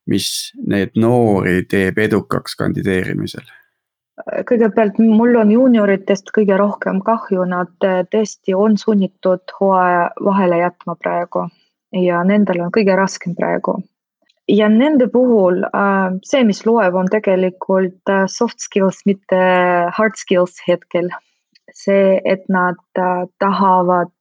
[0.09, 3.45] mis need noori teeb edukaks kandideerimisel?
[4.49, 7.69] kõigepealt mul on juunioritest kõige rohkem kahju, nad
[8.09, 11.45] tõesti on sunnitud hooaja vahele jätma praegu
[11.93, 13.77] ja nendel on kõige raskem praegu
[14.47, 19.39] ja nende puhul äh, see, mis loeb, on tegelikult äh, soft skills, mitte
[19.97, 21.11] hard skills hetkel.
[21.73, 24.11] see, et nad äh, tahavad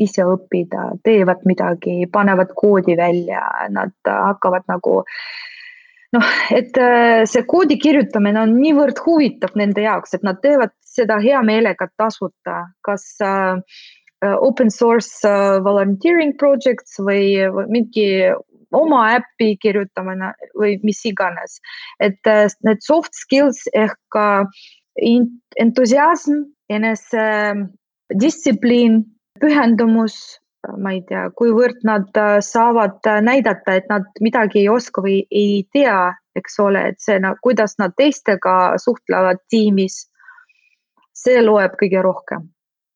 [0.00, 5.02] ise õppida, teevad midagi, panevad koodi välja, nad hakkavad nagu
[6.16, 6.80] noh, et
[7.30, 12.64] see koodi kirjutamine on niivõrd huvitav nende jaoks, et nad teevad seda hea meelega tasuta,
[12.82, 13.06] kas
[14.22, 15.26] open source
[15.64, 18.30] volunteering projects või mingi
[18.72, 21.60] oma äppi kirjutamine või mis iganes.
[22.00, 23.98] et äh, need soft skills ehk
[25.60, 26.32] entusiasm,
[26.68, 29.04] enesedistsipliin,
[29.40, 30.40] pühendumus,
[30.78, 35.66] ma ei tea, kuivõrd nad äh, saavad näidata, et nad midagi ei oska või ei
[35.72, 40.08] tea, eks ole, et see, kuidas nad teistega suhtlevad tiimis.
[41.22, 42.52] see loeb kõige rohkem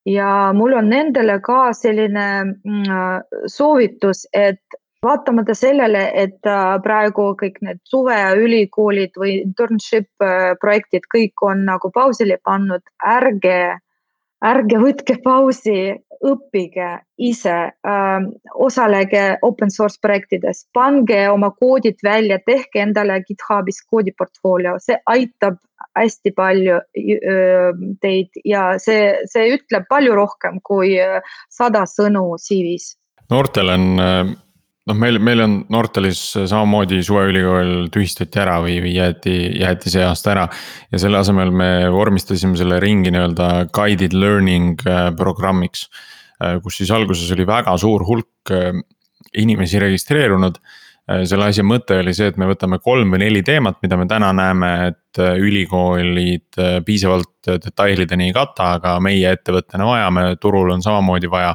[0.07, 4.63] ja mul on nendele ka selline mm, soovitus, et
[5.07, 11.91] vaatamata sellele, et äh, praegu kõik need suveülikoolid või internship äh, projektid, kõik on nagu
[11.95, 13.77] pausile pannud, ärge,
[14.45, 15.95] ärge võtke pausi,
[16.27, 16.91] õppige
[17.21, 18.27] ise äh,,
[18.67, 25.61] osalege open source projektides, pange oma koodid välja, tehke endale GitHubis koodiportfoolio, see aitab
[25.97, 26.81] hästi palju
[28.03, 30.97] teid ja see, see ütleb palju rohkem kui
[31.53, 32.97] sada sõnu CV-s
[33.33, 33.87] noortel on
[34.87, 40.33] noh, meil, meil on Nortalis samamoodi suveülikool tühistati ära või, või jäeti, jäeti see aasta
[40.35, 40.47] ära.
[40.93, 44.83] ja selle asemel me vormistasime selle ringi nii-öelda guided learning
[45.19, 45.89] programmiks.
[46.63, 48.53] Kus siis alguses oli väga suur hulk
[49.37, 50.61] inimesi registreerunud
[51.07, 54.33] selle asja mõte oli see, et me võtame kolm või neli teemat, mida me täna
[54.35, 61.55] näeme, et ülikoolid piisavalt detailideni ei kata, aga meie ettevõttena vajame, turul on samamoodi vaja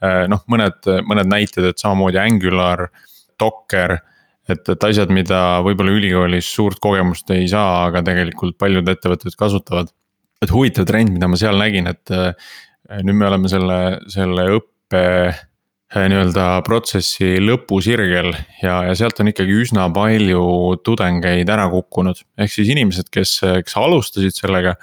[0.00, 2.86] Äh, noh, mõned, mõned näited, et samamoodi Angular,
[3.40, 3.98] Docker.
[4.50, 9.92] et, et asjad, mida võib-olla ülikoolis suurt kogemust ei saa, aga tegelikult paljud ettevõtted kasutavad.
[10.40, 12.32] et huvitav trend, mida ma seal nägin, et äh,
[13.04, 15.42] nüüd me oleme selle, selle õppe äh,
[15.90, 18.30] nii-öelda protsessi lõpusirgel
[18.62, 20.42] ja, ja sealt on ikkagi üsna palju
[20.86, 22.22] tudengeid ära kukkunud.
[22.38, 24.76] ehk siis inimesed, kes, kes alustasid sellega,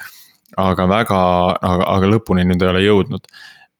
[0.59, 1.21] aga väga,
[1.61, 3.31] aga, aga lõpuni nüüd ei ole jõudnud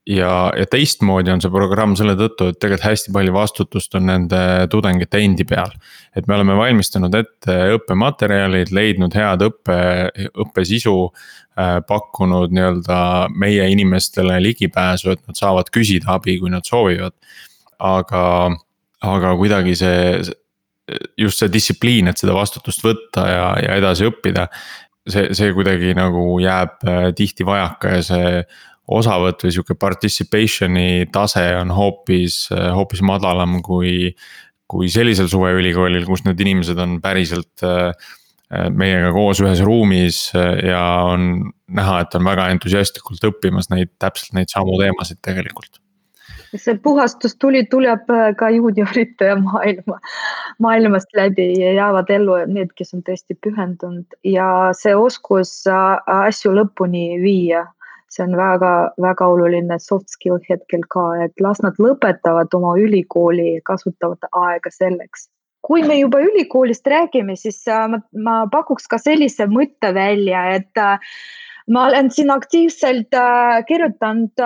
[0.08, 4.40] ja, ja teistmoodi on see programm selle tõttu, et tegelikult hästi palju vastutust on nende
[4.72, 5.74] tudengite endi peal.
[6.16, 9.78] et me oleme valmistanud ette õppematerjalid, leidnud head õppe,
[10.46, 10.96] õppesisu
[11.60, 11.78] äh,.
[11.88, 13.00] pakkunud nii-öelda
[13.36, 17.14] meie inimestele ligipääsu, et nad saavad küsida abi, kui nad soovivad.
[17.80, 18.24] aga,
[19.06, 20.22] aga kuidagi see,
[21.18, 24.48] just see distsipliin, et seda vastutust võtta ja, ja edasi õppida
[25.08, 28.32] see, see kuidagi nagu jääb äh, tihti vajaka ja see
[28.88, 34.14] osavõtt või sihuke participation'i tase on hoopis, hoopis madalam kui.
[34.68, 37.94] kui sellisel suveülikoolil, kus need inimesed on päriselt äh,
[38.68, 44.36] meiega koos ühes ruumis äh, ja on näha, et on väga entusiastlikult õppimas neid, täpselt
[44.36, 45.80] neid samu teemasid tegelikult
[46.56, 50.02] see puhastustuli tuleb äh, ka juuniorite maailma,
[50.60, 57.22] maailmast läbi ja jäävad ellu need, kes on tõesti pühendunud ja see oskus asju lõpuni
[57.24, 57.64] viia
[58.18, 64.30] see on väga-väga oluline soft skill hetkel ka, et las nad lõpetavad oma ülikooli, kasutavad
[64.44, 65.30] aega selleks.
[65.68, 70.80] kui me juba ülikoolist räägime, siis äh, ma, ma pakuks ka sellise mõtte välja, et
[70.80, 71.02] äh,
[71.68, 74.46] ma olen siin aktiivselt äh, kirjutanud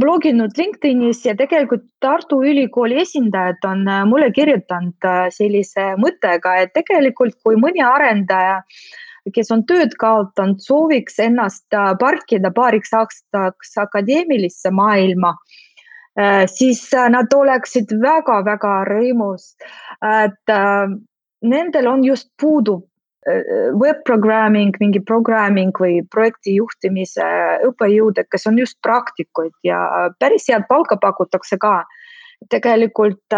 [0.00, 5.06] bloginud LinkedInis ja tegelikult Tartu Ülikooli esindajad on mulle kirjutanud
[5.36, 11.92] sellise mõttega, et tegelikult kui mõni arendaja äh, kes on tööd kaotanud, sooviks ennast äh,
[12.00, 15.34] parkida paariks aastaks akadeemilisse maailma
[16.18, 19.54] äh, siis äh, nad oleksid väga-väga rõõmus,
[20.04, 20.52] et
[21.44, 22.82] nendel on just puudu
[23.80, 27.24] web programming, mingi programming või projekti juhtimise
[27.64, 29.78] õppejõude, kes on just praktikuid ja
[30.20, 31.86] päris head palka pakutakse ka.
[32.52, 33.36] tegelikult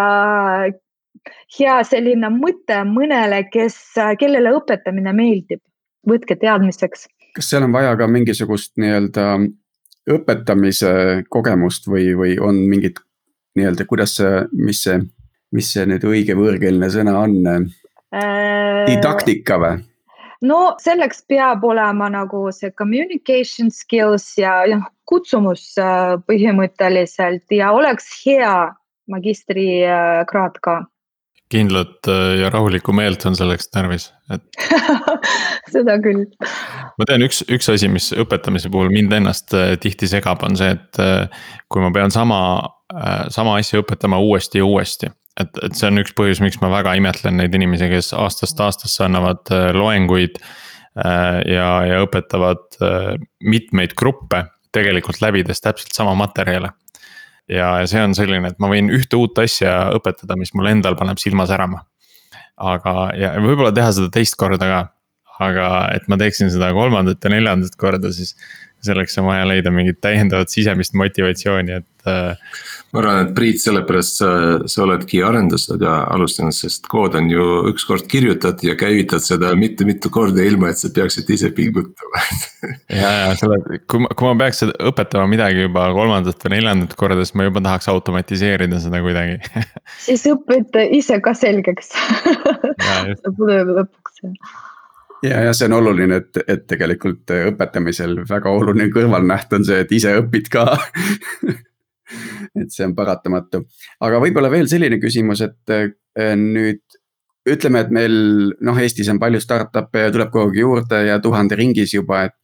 [1.59, 3.79] hea selline mõte mõnele, kes,
[4.19, 5.63] kellele õpetamine meeldib
[6.09, 7.07] võtke teadmiseks.
[7.37, 9.27] kas seal on vaja ka mingisugust nii-öelda
[10.07, 13.01] õpetamise kogemust või, või on mingid
[13.59, 15.01] nii-öelda, kuidas see, mis see,
[15.57, 18.87] mis see nüüd õige võõrkeelne sõna on äh,?
[18.87, 19.77] didaktika või?
[20.47, 28.11] no selleks peab olema nagu see communication skills ja, ja kutsumus äh, põhimõtteliselt ja oleks
[28.25, 28.57] hea
[29.11, 30.81] magistrikraad ka
[31.53, 34.43] kindlat äh, ja rahulikku meelt on selleks tarvis, et
[35.75, 36.25] seda küll.
[36.99, 40.73] ma tean, üks, üks asi, mis õpetamise puhul mind ennast äh, tihti segab, on see,
[40.75, 42.41] et äh, kui ma pean sama,
[43.35, 45.11] sama asja õpetama uuesti ja uuesti.
[45.41, 49.05] et, et see on üks põhjus, miks ma väga imetlen neid inimesi, kes aastast aastasse
[49.05, 50.39] annavad loenguid
[50.97, 52.79] ja, ja õpetavad
[53.45, 56.71] mitmeid gruppe tegelikult läbides täpselt sama materjale
[57.51, 61.21] ja see on selline, et ma võin ühte uut asja õpetada, mis mul endal paneb
[61.23, 61.85] silma särama.
[62.57, 64.85] aga, ja võib-olla teha seda teist korda ka.
[65.45, 68.35] aga et ma teeksin seda kolmandat ja neljandat korda, siis
[68.87, 72.37] selleks on vaja leida mingit täiendavat sisemist motivatsiooni, et äh,
[72.93, 74.29] ma arvan, et Priit, sellepärast sa,
[74.71, 80.45] sa oledki arendusega alustanud, sest kood on ju ükskord kirjutad ja käivitad seda mitu-mitu korda,
[80.47, 82.25] ilma et sa peaksid ise pingutama.
[82.91, 87.23] Ja, ja selle, kui ma, kui ma peaks õpetama midagi juba kolmandat või neljandat korda,
[87.23, 89.37] siis ma juba tahaks automatiseerida seda kuidagi.
[90.07, 91.93] Siis õpid ise ka selgeks.
[93.77, 94.25] Lõpuks
[95.23, 99.95] ja, ja see on oluline, et, et tegelikult õpetamisel väga oluline kõrvalnäht on see, et
[99.95, 100.67] ise õpid ka
[102.61, 103.63] et see on paratamatu,
[104.05, 106.83] aga võib-olla veel selline küsimus, et äh, nüüd
[107.47, 108.17] ütleme, et meil
[108.65, 112.37] noh, Eestis on palju startup'e ja tuleb kogu aeg juurde ja tuhande ringis juba, et.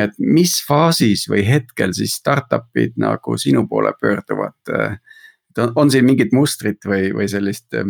[0.00, 4.56] et mis faasis või hetkel siis startup'id nagu sinu poole pöörduvad?
[4.72, 7.86] et on, on siin mingit mustrit või, või sellist, äh,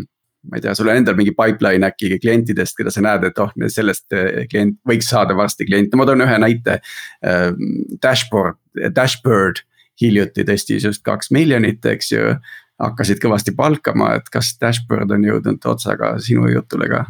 [0.51, 3.53] ma ei tea, sul on endal mingi pipeline äkki klientidest, keda sa näed, et oh,
[3.71, 6.81] sellest äh, klient võiks saada varsti kliente, ma toon ühe näite.
[8.03, 8.59] Dashboard,
[8.93, 9.63] Dashboard
[10.03, 12.36] hiljuti tõstis just kaks miljonit, eks ju.
[12.82, 17.05] hakkasid kõvasti palkama, et kas Dashboard on jõudnud otsaga sinu jutule ka?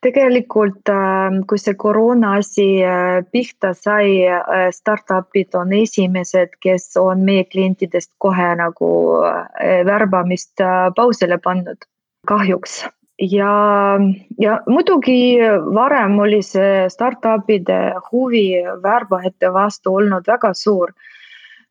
[0.00, 7.24] tegelikult, ähm, kui see koroona asi äh, pihta sai, äh, startup'id on esimesed, kes on
[7.26, 8.90] meie klientidest kohe nagu
[9.26, 10.62] äh, värbamist
[10.96, 11.82] pausile pannud,
[12.30, 12.84] kahjuks
[13.18, 13.98] ja,
[14.38, 15.38] ja muidugi
[15.74, 17.78] varem oli see startup'ide
[18.12, 20.92] huvi värbajate vastu olnud väga suur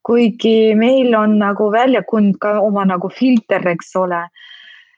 [0.07, 4.27] kuigi meil on nagu väljakund ka oma nagu filter, eks ole.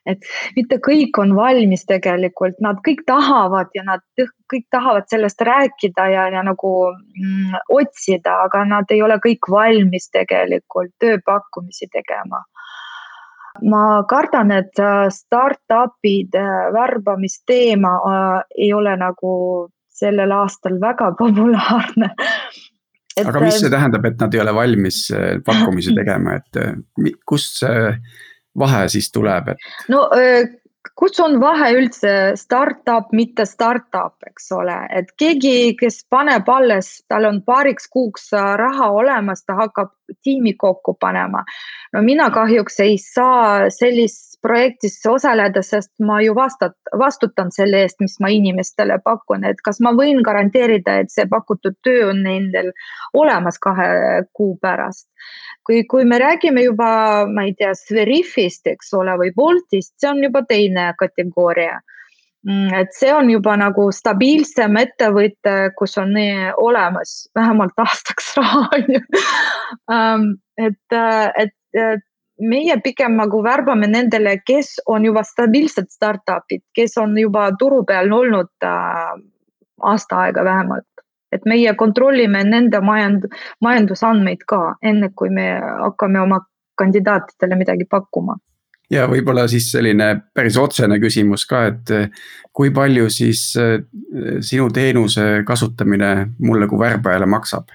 [0.09, 0.23] et
[0.55, 4.01] mitte kõik on valmis tegelikult, nad kõik tahavad ja nad
[4.49, 10.09] kõik tahavad sellest rääkida ja, ja nagu mm, otsida, aga nad ei ole kõik valmis
[10.15, 12.41] tegelikult tööpakkumisi tegema
[13.63, 19.33] ma kardan, et äh, startup'ide värbamisteema äh, ei ole nagu
[19.89, 22.13] sellel aastal väga populaarne.
[23.17, 27.61] Aga mis see tähendab, et nad ei ole valmis äh, pakkumisi tegema, et äh, kust
[27.63, 27.91] see
[28.59, 29.69] vahe siis tuleb, et?
[29.91, 30.07] no
[30.99, 37.27] kus on vahe üldse startup, mitte startup, eks ole, et keegi, kes paneb alles, tal
[37.29, 39.93] on paariks kuuks raha olemas, ta hakkab
[40.23, 41.43] tiimi kokku panema.
[41.93, 47.99] no mina kahjuks ei saa sellist projektis osaleda, sest ma ju vastat-, vastutan selle eest,
[48.03, 52.71] mis ma inimestele pakun, et kas ma võin garanteerida, et see pakutud töö on nendel
[53.13, 53.89] olemas kahe
[54.33, 55.07] kuu pärast.
[55.67, 60.23] kui, kui me räägime juba, ma ei tea, Sverifist, eks ole, või Boltist, see on
[60.23, 61.75] juba teine kategooria
[62.47, 66.15] mm, et see on juba nagu stabiilsem ettevõte, kus on
[66.57, 69.03] olemas vähemalt aastaks raha on ju.
[69.91, 70.29] Ähm,
[70.67, 70.97] et,
[71.37, 72.08] et, et
[72.39, 78.11] meie pigem nagu värbame nendele, kes on juba stabiilsed startup'id, kes on juba turu peal
[78.13, 79.15] olnud äh,
[79.83, 80.85] aasta aega vähemalt.
[81.31, 83.27] et meie kontrollime nende majand-,
[83.61, 86.39] majandusandmeid ka, enne kui me hakkame oma
[86.77, 88.39] kandidaatidele midagi pakkuma
[88.89, 92.09] ja võib-olla siis selline päris otsene küsimus ka, et äh,
[92.53, 93.77] kui palju siis äh,
[94.41, 97.69] sinu teenuse kasutamine mulle kui värbajale maksab?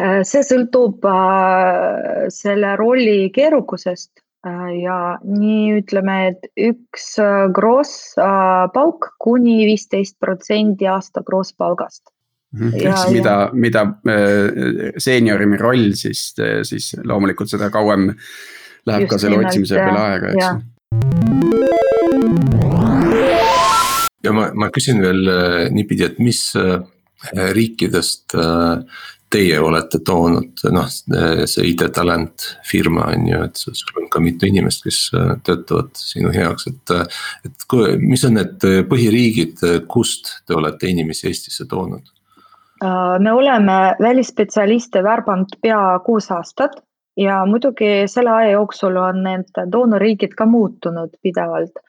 [0.00, 7.12] Äh, see sõltub äh, selle rolli keerukusest äh, ja nii ütleme, et üks
[7.56, 12.04] gross pauk kuni viisteist protsenti aasta gross palgast.
[12.50, 12.72] Mhm.
[12.74, 13.84] ehk siis mida, mida
[14.98, 16.32] seeniorimi roll siis,
[16.66, 18.08] siis loomulikult seda kauem
[18.90, 20.54] läheb Just ka selle otsimise peale aega, eks ju.
[24.26, 25.30] ja ma, ma küsin veel
[25.76, 26.42] niipidi, et mis
[27.54, 28.34] riikidest
[29.30, 34.82] teie olete toonud, noh, see ID-talent firma on ju, et sul on ka mitu inimest,
[34.86, 36.94] kes äh, töötavad sinu heaks, et.
[36.94, 42.10] Äh, et kui, mis on need põhiriigid, kust te olete inimesi Eestisse toonud?
[42.84, 46.80] Äh, me oleme välisspetsialiste värbanud pea kuus aastat
[47.16, 51.82] ja muidugi selle aja jooksul on need doonorriigid ka muutunud pidevalt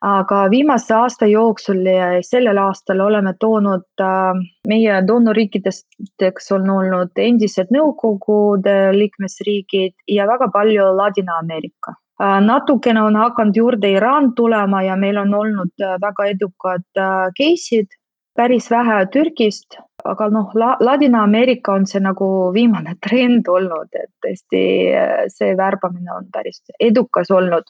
[0.00, 7.72] aga viimase aasta jooksul ja sellel aastal oleme toonud äh, meie doonorriikideks on olnud endised
[7.74, 11.96] Nõukogude liikmesriigid ja väga palju Ladina-Ameerika.
[12.22, 16.86] Äh, natukene on hakanud juurde Iraan tulema ja meil on olnud äh, väga edukad
[17.38, 17.90] case'id,
[18.36, 19.76] päris vähe Türgist,
[20.08, 24.64] aga noh la, Ladina-Ameerika on see nagu viimane trend olnud, et tõesti
[25.34, 27.66] see värbamine on päris edukas olnud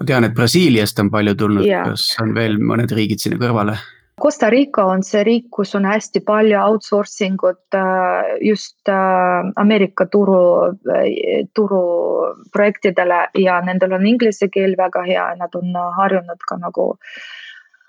[0.00, 3.76] ma tean, et Brasiiliast on palju tulnud yeah., kas on veel mõned riigid sinna kõrvale?
[4.22, 10.06] Costa Rica on see riik, kus on hästi palju outsourcing ut äh, just äh, Ameerika
[10.06, 16.92] turu, äh, turuprojektidele ja nendel on inglise keel väga hea, nad on harjunud ka nagu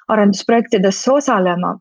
[0.07, 1.77] arendusprojektides osalema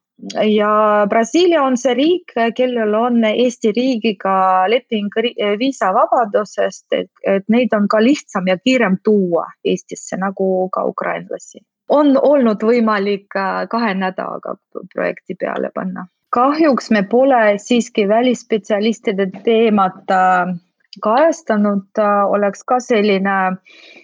[0.46, 5.10] ja Brasiilia on see riik, kellel on Eesti riigiga leping
[5.58, 11.64] viisavabadusest, et, et neid on ka lihtsam ja kiirem tuua Eestisse nagu ka ukrainlasi.
[11.88, 14.56] on olnud võimalik äh, kahe nädalaga
[14.94, 16.06] projekti peale panna.
[16.30, 20.54] kahjuks me pole siiski välisspetsialistide teemat äh,
[21.02, 24.03] kajastanud, äh, oleks ka selline soovitus,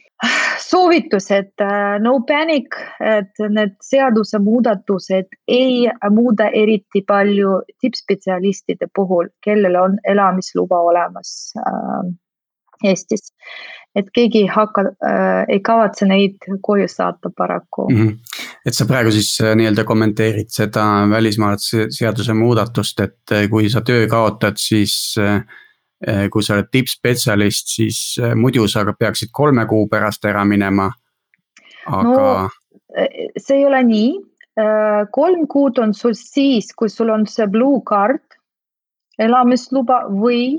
[1.31, 9.99] et äh, no panic, et need seadusemuudatused ei muuda eriti palju tippspetsialistide puhul, kellel on
[10.05, 12.11] elamisluba olemas äh,
[12.85, 13.33] Eestis.
[13.95, 17.97] et keegi ei hakka äh,, ei kavatse neid koju saata paraku mm.
[17.97, 18.45] -hmm.
[18.67, 23.81] et sa praegu siis äh, nii-öelda kommenteerid seda välismaalaste seaduse muudatust, et äh, kui sa
[23.81, 25.43] töö kaotad, siis äh,
[26.33, 30.91] kui sa oled tippspetsialist, siis eh, muidu sa peaksid kolme kuu pärast ära minema.
[31.87, 32.49] aga no,.
[32.97, 34.09] Eh, see ei ole nii,
[35.15, 38.25] kolm kuud on sul siis, kui sul on see blue card,
[39.19, 40.57] elamisluba või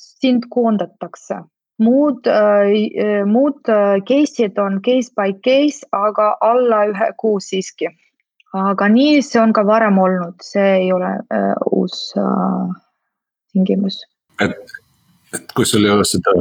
[0.00, 1.42] sind koondatakse
[1.82, 3.60] muud äh,, muud
[4.08, 7.92] case'id on case by case, aga alla ühe kuu siiski.
[8.56, 12.76] aga nii see on ka varem olnud, see ei ole äh, uus äh,
[13.52, 14.00] tingimus
[14.40, 14.76] et,
[15.34, 16.34] et kui sul ei ole seda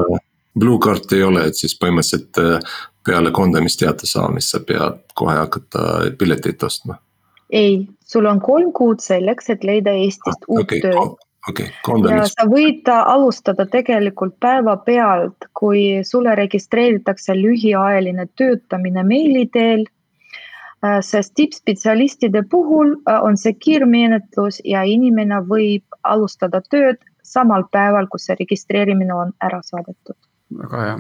[0.60, 6.12] blue card'i ei ole, et siis põhimõtteliselt äh, peale koondamisteate saamist sa pead kohe hakata
[6.20, 7.00] piletit ostma?
[7.50, 10.98] ei, sul on kolm kuud selleks, et leida Eestist ah, uut okay, tööd
[11.50, 11.70] okay,
[12.10, 19.86] ja sa võid alustada tegelikult päevapealt, kui sulle registreeritakse lühiajaline töötamine meili teel.
[20.86, 26.98] Äh, sest tippspetsialistide puhul äh, on see kiirmenetlus ja inimene võib alustada tööd
[27.36, 30.17] samal päeval, kus see registreerimine on ära saadetud.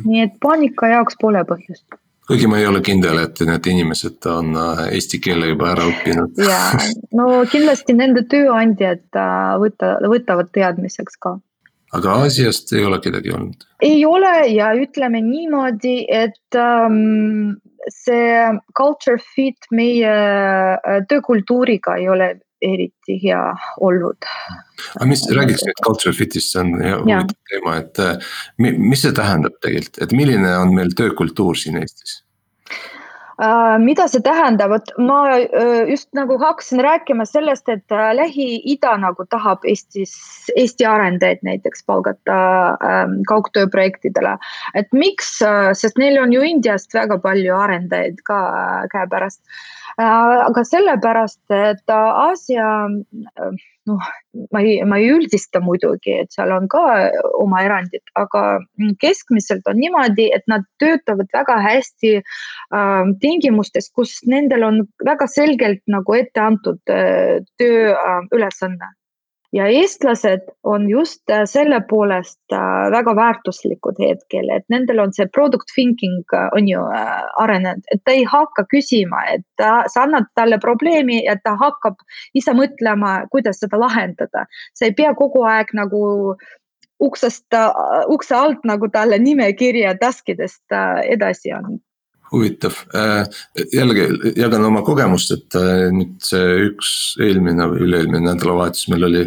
[0.05, 4.55] nii et paanika jaoks pole põhjust kuigi ma ei ole kindel, et need inimesed on
[4.57, 6.39] äh, eesti keele juba ära õppinud.
[6.51, 6.61] ja,
[7.17, 11.35] no kindlasti nende tööandjad äh, võta, võtavad teadmiseks ka.
[11.95, 13.67] aga Aasiast ei ole kedagi olnud?
[13.85, 17.53] ei ole ja ütleme niimoodi, et um,
[17.93, 18.41] see
[18.77, 22.33] culture fit meie äh, töökultuuriga ei ole
[22.65, 23.43] eriti hea
[23.83, 24.27] olnud.
[24.95, 29.57] aga mis, räägiks nüüd culture fit'ist, see on huvitav teema, et äh, mis see tähendab
[29.63, 32.21] tegelikult, et milline on meil töökultuur siin Eestis?
[33.35, 39.25] Uh, mida see tähendab, vot ma uh, just nagu hakkasin rääkima sellest, et Lähi-Ida nagu
[39.27, 40.13] tahab Eestis,
[40.55, 42.37] Eesti arendajaid näiteks palgata
[42.79, 44.37] um, kaugtööprojektidele.
[44.73, 45.37] et miks,
[45.75, 48.39] sest neil on ju Indiast väga palju arendajaid ka
[48.95, 52.67] käepärast Äh, aga sellepärast, et Aasia
[53.85, 54.07] noh,
[54.51, 56.81] ma ei, ma ei üldista muidugi, et seal on ka
[57.41, 58.43] oma erandid, aga
[59.01, 65.83] keskmiselt on niimoodi, et nad töötavad väga hästi äh, tingimustes, kus nendel on väga selgelt
[65.91, 68.91] nagu ette antud äh, tööülesanne.
[68.91, 69.01] äh,
[69.55, 75.27] ja eestlased on just äh, selle poolest äh, väga väärtuslikud hetkel, et nendel on see
[75.37, 76.81] product thinking äh, on ju
[77.43, 82.03] arenenud, et ta ei hakka küsima, et ta, sa annad talle probleemi ja ta hakkab
[82.35, 84.45] ise mõtlema, kuidas seda lahendada.
[84.75, 86.03] sa ei pea kogu aeg nagu
[86.99, 87.55] uksest,
[88.11, 91.79] ukse alt nagu talle nimekirja task idest edasi andma
[92.35, 93.27] huvitav, äh,
[93.73, 96.91] jällegi jagan oma kogemust, et äh, nüüd see üks
[97.23, 99.23] eelmine või üle-eelmine nädalavahetus meil oli.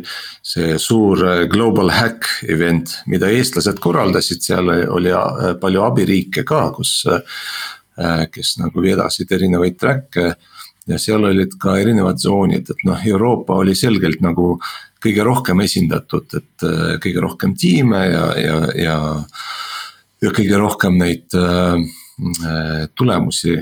[0.49, 5.13] see suur äh, global hack event, mida eestlased korraldasid, seal oli
[5.61, 7.03] palju abiriike ka, kus.
[8.31, 10.29] kes nagu vedasid erinevaid track'e
[10.87, 14.53] ja seal olid ka erinevad tsoonid, et noh, Euroopa oli selgelt nagu
[15.03, 16.67] kõige rohkem esindatud, et
[17.03, 18.99] kõige rohkem tiime ja, ja, ja.
[20.23, 21.83] ja kõige rohkem neid äh,
[22.95, 23.59] tulemusi.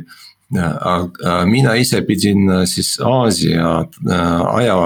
[0.56, 4.76] aga mina ise pidin äh, siis Aasia äh, aja,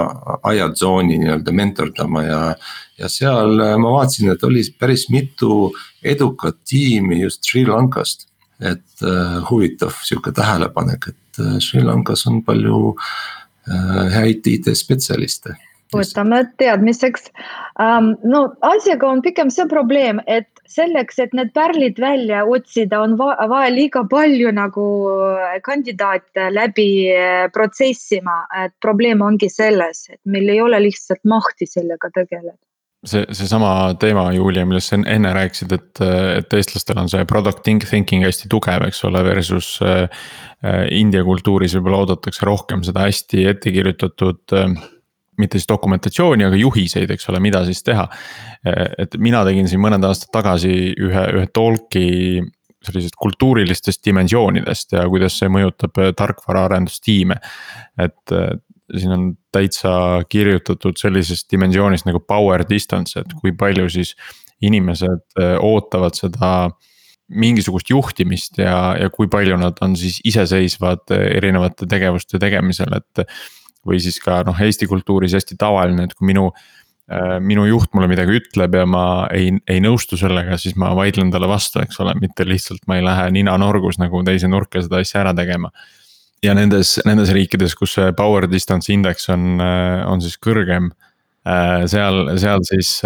[0.43, 2.39] ajatsooni nii-öelda mentordama ja.
[2.97, 5.69] ja seal ma vaatasin, et oli päris mitu
[6.03, 8.27] edukat tiimi just Sri Lankast.
[8.61, 9.01] et
[9.49, 12.95] huvitav sihuke tähelepanek, et Sri Lankas on palju
[14.13, 15.55] häid IT-spetsialiste
[15.95, 17.29] võtame teadmiseks.
[18.23, 23.69] no asjaga on pigem see probleem, et selleks, et need pärlid välja otsida, on vaja
[23.73, 24.87] liiga palju nagu
[25.65, 26.89] kandidaate läbi
[27.53, 32.59] protsessima, et probleem ongi selles, et meil ei ole lihtsalt mahti sellega tegeleda
[33.07, 36.01] see, seesama teema, Julia, millest sa enne rääkisid, et,
[36.37, 40.07] et eestlastel on see product thinking hästi tugev, eks ole, versus äh,.
[40.93, 44.75] India kultuuris võib-olla oodatakse rohkem seda hästi ette kirjutatud äh,
[45.41, 48.07] mitte siis dokumentatsiooni, aga juhiseid, eks ole, mida siis teha.
[49.01, 52.41] et mina tegin siin mõned aastad tagasi ühe, ühe talk'i
[52.85, 57.37] sellisest kultuurilistest dimensioonidest ja kuidas see mõjutab tarkvaraarendustiime.
[58.01, 58.35] et
[58.97, 59.91] siin on täitsa
[60.29, 64.15] kirjutatud sellisest dimensioonist nagu power distance, et kui palju siis
[64.65, 66.71] inimesed äh, ootavad seda
[67.31, 73.27] mingisugust juhtimist ja, ja kui palju nad on siis iseseisvad äh, erinevate tegevuste tegemisel, et.
[73.87, 76.49] Või siis ka noh, Eesti kultuuris hästi tavaline, et kui minu,
[77.11, 81.33] äh, minu juht mulle midagi ütleb ja ma ei, ei nõustu sellega, siis ma vaidlen
[81.33, 85.01] talle vastu, eks ole, mitte lihtsalt ma ei lähe nina norgus nagu teise nurka seda
[85.01, 85.73] asja ära tegema
[86.45, 90.91] ja nendes, nendes riikides, kus see power distance index on, äh, on siis kõrgem.
[91.41, 92.99] Äh, seal, seal siis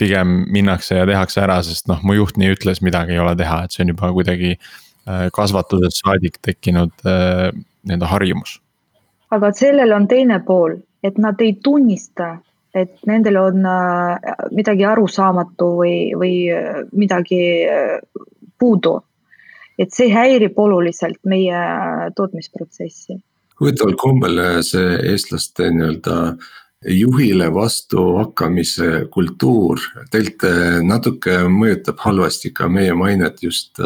[0.00, 3.66] pigem minnakse ja tehakse ära, sest noh, mu juht nii ütles, midagi ei ole teha,
[3.66, 4.56] et see on juba kuidagi
[5.34, 8.61] kasvatusest saadik tekkinud nii-öelda harjumus.
[9.32, 12.36] Aga sellel on teine pool, et nad ei tunnista,
[12.74, 13.64] et nendel on
[14.52, 16.36] midagi arusaamatu või, või
[16.92, 17.40] midagi
[18.58, 18.98] puudu
[19.82, 21.60] et see häirib oluliselt meie
[22.16, 23.20] tootmisprotsessi.
[23.60, 26.18] huvitaval kombel see eestlaste nii-öelda
[26.98, 30.42] juhile vastuhakkamise kultuur teilt
[30.82, 33.78] natuke mõjutab halvasti ka meie mainet just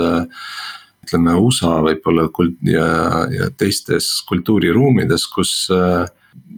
[1.07, 2.27] ütleme USA võib-olla
[2.67, 2.91] ja,
[3.31, 6.05] ja teistes kultuuriruumides, kus äh,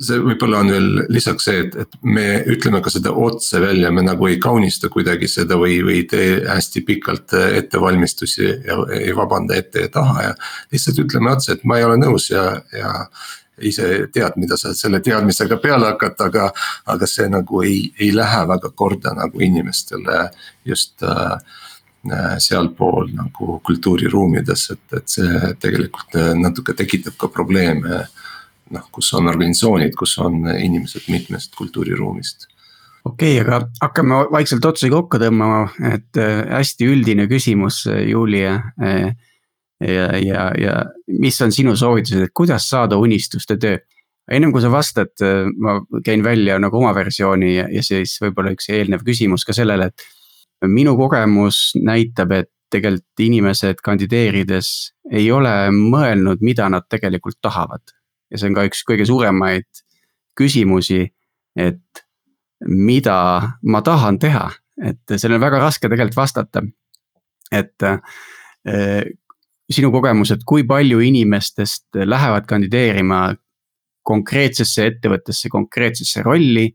[0.03, 4.05] see võib-olla on veel lisaks see, et, et me ütleme ka seda otse välja, me
[4.07, 9.59] nagu ei kaunista kuidagi seda või, või ei tee hästi pikalt ettevalmistusi ja ei vabanda
[9.59, 10.33] ette ja taha ja.
[10.73, 12.95] lihtsalt ütleme otse, et ma ei ole nõus ja, ja
[13.59, 16.51] ise tead, mida sa selle teadmisega peale hakata, aga,
[16.95, 20.29] aga see nagu ei, ei lähe väga korda nagu inimestele
[20.69, 21.39] just äh,
[22.39, 28.05] sealpool nagu kultuuriruumides, et, et see tegelikult natuke tekitab ka probleeme
[28.71, 32.47] noh, kus on organisatsioonid, kus on inimesed mitmest kultuuriruumist
[33.09, 38.59] okei okay,, aga hakkame vaikselt otsi kokku tõmbama, et äh, hästi üldine küsimus, äh, Julia.
[38.83, 39.15] Äh,
[39.79, 40.75] ja, ja, ja
[41.23, 43.79] mis on sinu soovitused, et kuidas saada unistuste töö?
[44.29, 45.15] ennem kui sa vastad,
[45.57, 49.87] ma käin välja nagu oma versiooni ja, ja siis võib-olla üks eelnev küsimus ka sellele,
[49.89, 50.05] et
[50.67, 54.73] minu kogemus näitab, et tegelikult inimesed kandideerides
[55.13, 57.95] ei ole mõelnud, mida nad tegelikult tahavad
[58.31, 59.69] ja see on ka üks kõige suuremaid
[60.39, 61.07] küsimusi,
[61.59, 62.03] et
[62.69, 63.19] mida
[63.71, 64.49] ma tahan teha,
[64.83, 66.63] et sellele on väga raske tegelikult vastata.
[67.53, 69.05] et äh,
[69.73, 73.35] sinu kogemus, et kui palju inimestest lähevad kandideerima
[74.05, 76.69] konkreetsesse ettevõttesse, konkreetsesse rolli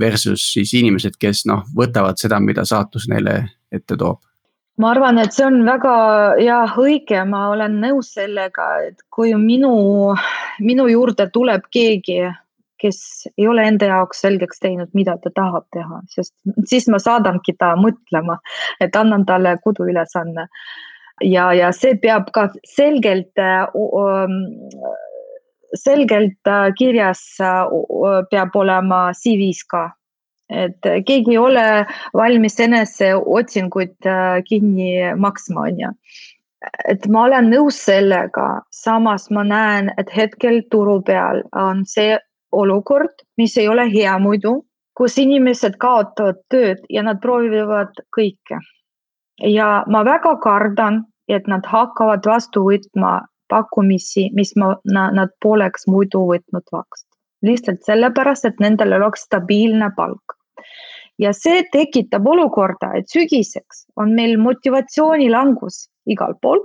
[0.00, 3.40] versus siis inimesed, kes noh, võtavad seda, mida saatus neile
[3.72, 4.20] ette toob
[4.80, 5.94] ma arvan, et see on väga
[6.42, 9.74] jah, õige, ma olen nõus sellega, et kui minu,
[10.64, 12.24] minu juurde tuleb keegi,
[12.82, 12.98] kes
[13.38, 16.34] ei ole enda jaoks selgeks teinud, mida ta tahab teha, sest
[16.68, 18.40] siis ma saadangi ta mõtlema,
[18.82, 20.48] et annan talle koduülesanne.
[21.22, 24.34] ja, ja see peab ka selgelt uh,,
[25.74, 29.88] selgelt kirjas uh, peab olema CV-s ka
[30.50, 31.64] et keegi ei ole
[32.16, 35.90] valmis eneseotsinguid äh, kinni maksma, on ju.
[36.88, 42.16] et ma olen nõus sellega, samas ma näen, et hetkel turu peal on see
[42.52, 44.62] olukord, mis ei ole hea muidu,
[44.96, 48.60] kus inimesed kaotavad tööd ja nad proovivad kõike.
[49.40, 56.24] ja ma väga kardan, et nad hakkavad vastu võtma pakkumisi, mis ma, nad poleks muidu
[56.30, 57.14] võtnud vastu
[57.44, 60.38] lihtsalt sellepärast, et nendel oleks stabiilne palk.
[61.18, 66.64] ja see tekitab olukorda, et sügiseks on meil motivatsioonilangus igal pool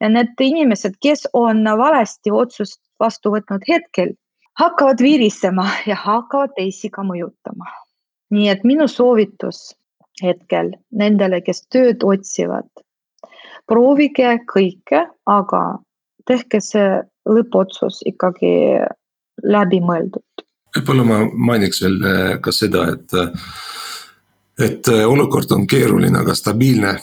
[0.00, 4.12] ja need inimesed, kes on valesti otsust vastu võtnud hetkel,
[4.60, 7.70] hakkavad virisema ja hakkavad teisi ka mõjutama.
[8.30, 9.72] nii et minu soovitus
[10.22, 12.68] hetkel nendele, kes tööd otsivad,
[13.66, 15.62] proovige kõike, aga
[16.28, 18.52] tehke see lõppotsus ikkagi
[19.44, 20.44] läbimõeldud.
[20.76, 21.18] võib-olla ma
[21.52, 23.50] mainiks veel äh, ka seda, et, äh,
[24.68, 26.96] et äh, olukord on keeruline, aga stabiilne,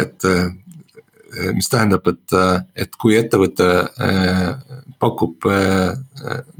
[0.00, 0.30] et
[1.52, 2.34] mis tähendab, et,
[2.80, 3.66] et kui ettevõte
[5.02, 5.44] pakub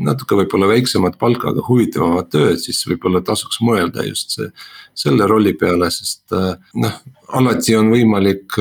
[0.04, 4.50] natuke võib-olla väiksemat palka, aga huvitavamat tööd, siis võib-olla tasuks mõelda just see,
[4.92, 6.34] selle rolli peale, sest
[6.76, 6.98] noh,
[7.38, 8.58] alati on võimalik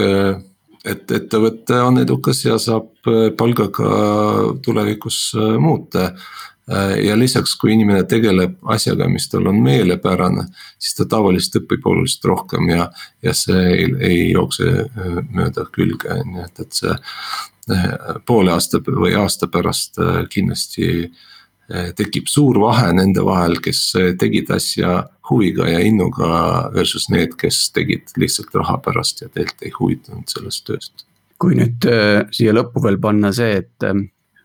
[0.85, 2.91] et ettevõte on edukas ja saab
[3.37, 3.89] palgaga
[4.65, 5.19] tulevikus
[5.59, 6.11] muuta.
[6.71, 10.47] Äh, ja lisaks, kui inimene tegeleb asjaga, mis tal on meelepärane,
[10.81, 12.87] siis ta tavaliselt õpib oluliselt rohkem ja,
[13.21, 17.85] ja see ei, ei jookse äh, mööda külge, nii et, et see äh,
[18.25, 20.01] poole aasta või aasta pärast
[20.33, 21.11] kindlasti
[21.67, 23.79] tekib suur vahe nende vahel, kes
[24.21, 24.99] tegid asja
[25.29, 30.65] huviga ja innuga versus need, kes tegid lihtsalt raha pärast ja tegelikult ei huvitunud sellest
[30.69, 31.05] tööst.
[31.41, 33.97] kui nüüd äh, siia lõppu veel panna see, et äh,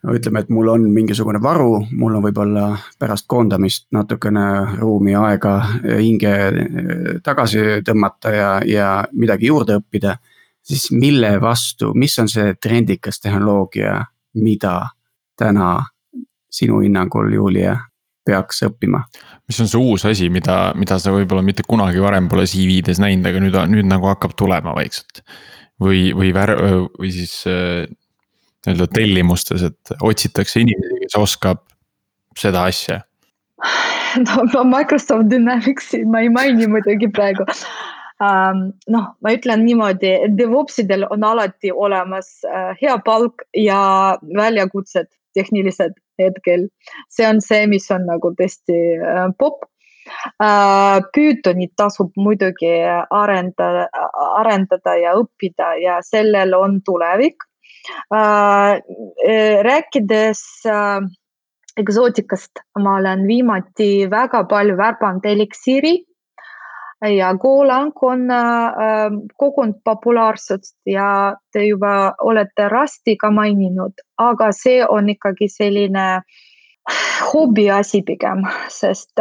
[0.03, 2.65] no ütleme, et mul on mingisugune varu, mul on võib-olla
[2.99, 5.55] pärast koondamist natukene ruumi, aega
[5.85, 10.17] hinge eh, tagasi tõmmata ja, ja midagi juurde õppida.
[10.63, 14.05] siis mille vastu, mis on see trendikas tehnoloogia,
[14.35, 14.91] mida
[15.37, 15.87] täna
[16.51, 17.77] sinu hinnangul, Julia,
[18.27, 19.05] peaks õppima?
[19.51, 23.27] mis on see uus asi, mida, mida sa võib-olla mitte kunagi varem pole CV-des näinud,
[23.27, 25.25] aga nüüd, nüüd nagu hakkab tulema vaikselt?
[25.81, 26.59] või, või vär-,
[26.99, 27.87] või siis eh,
[28.67, 31.63] nii-öelda tellimustes, et otsitakse inimesi, kes oskab
[32.39, 33.01] seda asja?
[34.55, 38.67] no Microsoft Dynamicsi ma ei maini muidugi praegu um,.
[38.91, 43.81] noh, ma ütlen niimoodi, et DevOpsidel on alati olemas uh, hea palk ja
[44.37, 46.69] väljakutsed tehnilised hetkel.
[47.09, 50.99] see on see, mis on nagu tõesti uh, popp uh,.
[51.15, 52.73] Pythonit tasub muidugi
[53.15, 53.87] arendada,
[54.41, 57.47] arendada ja õppida ja sellel on tulevik
[58.15, 58.73] Äh,
[59.29, 61.01] äh, rääkides äh,
[61.77, 65.95] eksootikast, ma olen viimati väga palju värbanud eliksiiri
[67.09, 68.29] ja Golang on
[69.37, 76.23] kogunud populaarsust ja te juba olete Rasti ka maininud, aga see on ikkagi selline
[77.33, 79.21] hobiasi pigem, sest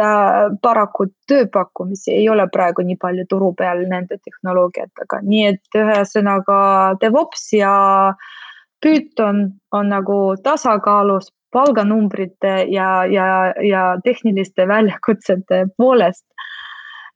[0.62, 6.60] paraku tööpakkumisi ei ole praegu nii palju turu peal nende tehnoloogiatega, nii et ühesõnaga
[7.00, 7.74] DevOps ja
[8.08, 8.30] äh,
[8.82, 13.26] Python on nagu tasakaalus palganumbrite ja, ja,
[13.68, 16.24] ja tehniliste väljakutsete poolest.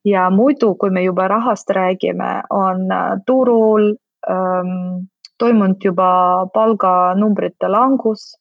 [0.05, 3.94] Ja muidu, kui me juba rahast räägime, on äh, turul
[4.30, 8.34] ähm, toimunud juba palganumbrite langus.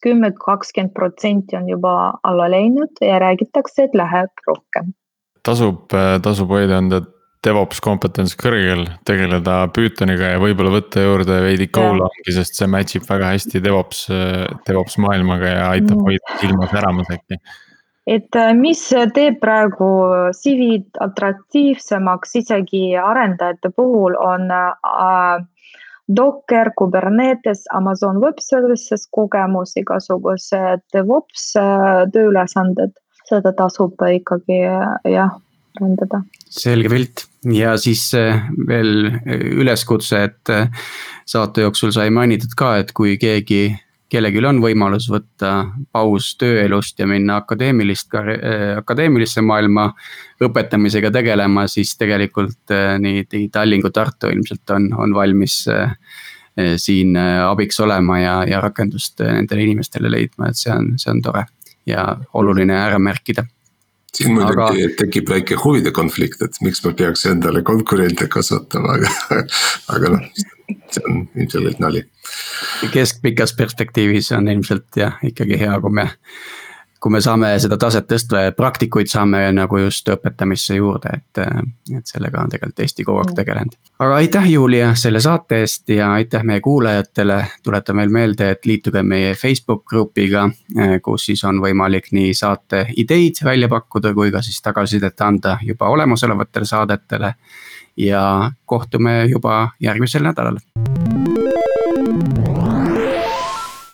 [0.00, 1.90] kümme, kakskümmend protsenti on juba
[2.24, 4.94] alla läinud ja räägitakse, et läheb rohkem.
[5.44, 7.02] tasub, äh, tasub hoida enda
[7.44, 13.06] DevOps kompetents kõrgel, tegeleda Pythoniga ja võib-olla võtta juurde veidi Golangi, sest see match ib
[13.08, 14.06] väga hästi DevOps,
[14.66, 16.08] DevOps maailmaga ja aitab mm.
[16.08, 17.40] hoida silma säramas äkki.
[18.08, 18.82] Et äh, mis
[19.14, 19.90] teeb praegu
[20.36, 25.42] CV-d atraktiivsemaks isegi arendajate puhul on äh,
[26.10, 32.96] Docker, Kubernetes, Amazon Web Services kogemus, igasugused DevOps äh, tööülesanded,
[33.28, 34.64] seda tasub ikkagi
[35.06, 35.36] jah
[35.78, 36.24] arendada.
[36.50, 38.08] selge pilt ja siis
[38.66, 39.20] veel
[39.62, 40.50] üleskutse, et
[41.30, 43.68] saate jooksul sai mainitud ka, et kui keegi,
[44.10, 45.52] kellelgi on võimalus võtta
[45.92, 48.16] paus tööelust ja minna akadeemilist,
[48.78, 49.90] akadeemilisse maailma
[50.42, 55.62] õpetamisega tegelema, siis tegelikult nii, nii Tallinn kui Tartu ilmselt on, on valmis
[56.82, 61.46] siin abiks olema ja, ja rakendust nendele inimestele leidma, et see on, see on tore
[61.88, 62.04] ja
[62.34, 63.46] oluline ära märkida.
[64.10, 64.94] Siin muidugi aga...
[64.98, 69.44] tekib väike huvide konflikt, et miks me peaks endale konkurente kasvatama, aga,
[69.94, 70.24] aga noh,
[70.90, 72.04] see on ilmselgelt nali.
[72.92, 76.08] keskpikas perspektiivis on ilmselt jah, ikkagi hea, kui me
[77.00, 81.40] kui me saame seda taset tõsta ja praktikuid saame nagu just õpetamisse juurde, et,
[81.96, 83.38] et sellega on tegelikult Eesti kogu aeg mm.
[83.38, 83.78] tegelenud.
[84.04, 87.38] aga aitäh, Julia, selle saate eest ja aitäh meie kuulajatele.
[87.62, 90.48] tuletan veel meelde, et liituge meie Facebook grupiga,
[91.02, 95.88] kus siis on võimalik nii saate ideid välja pakkuda, kui ka siis tagasisidet anda juba
[95.88, 97.34] olemasolevatele saadetele.
[97.96, 100.58] Ja kohtume juba järgmisel nädalal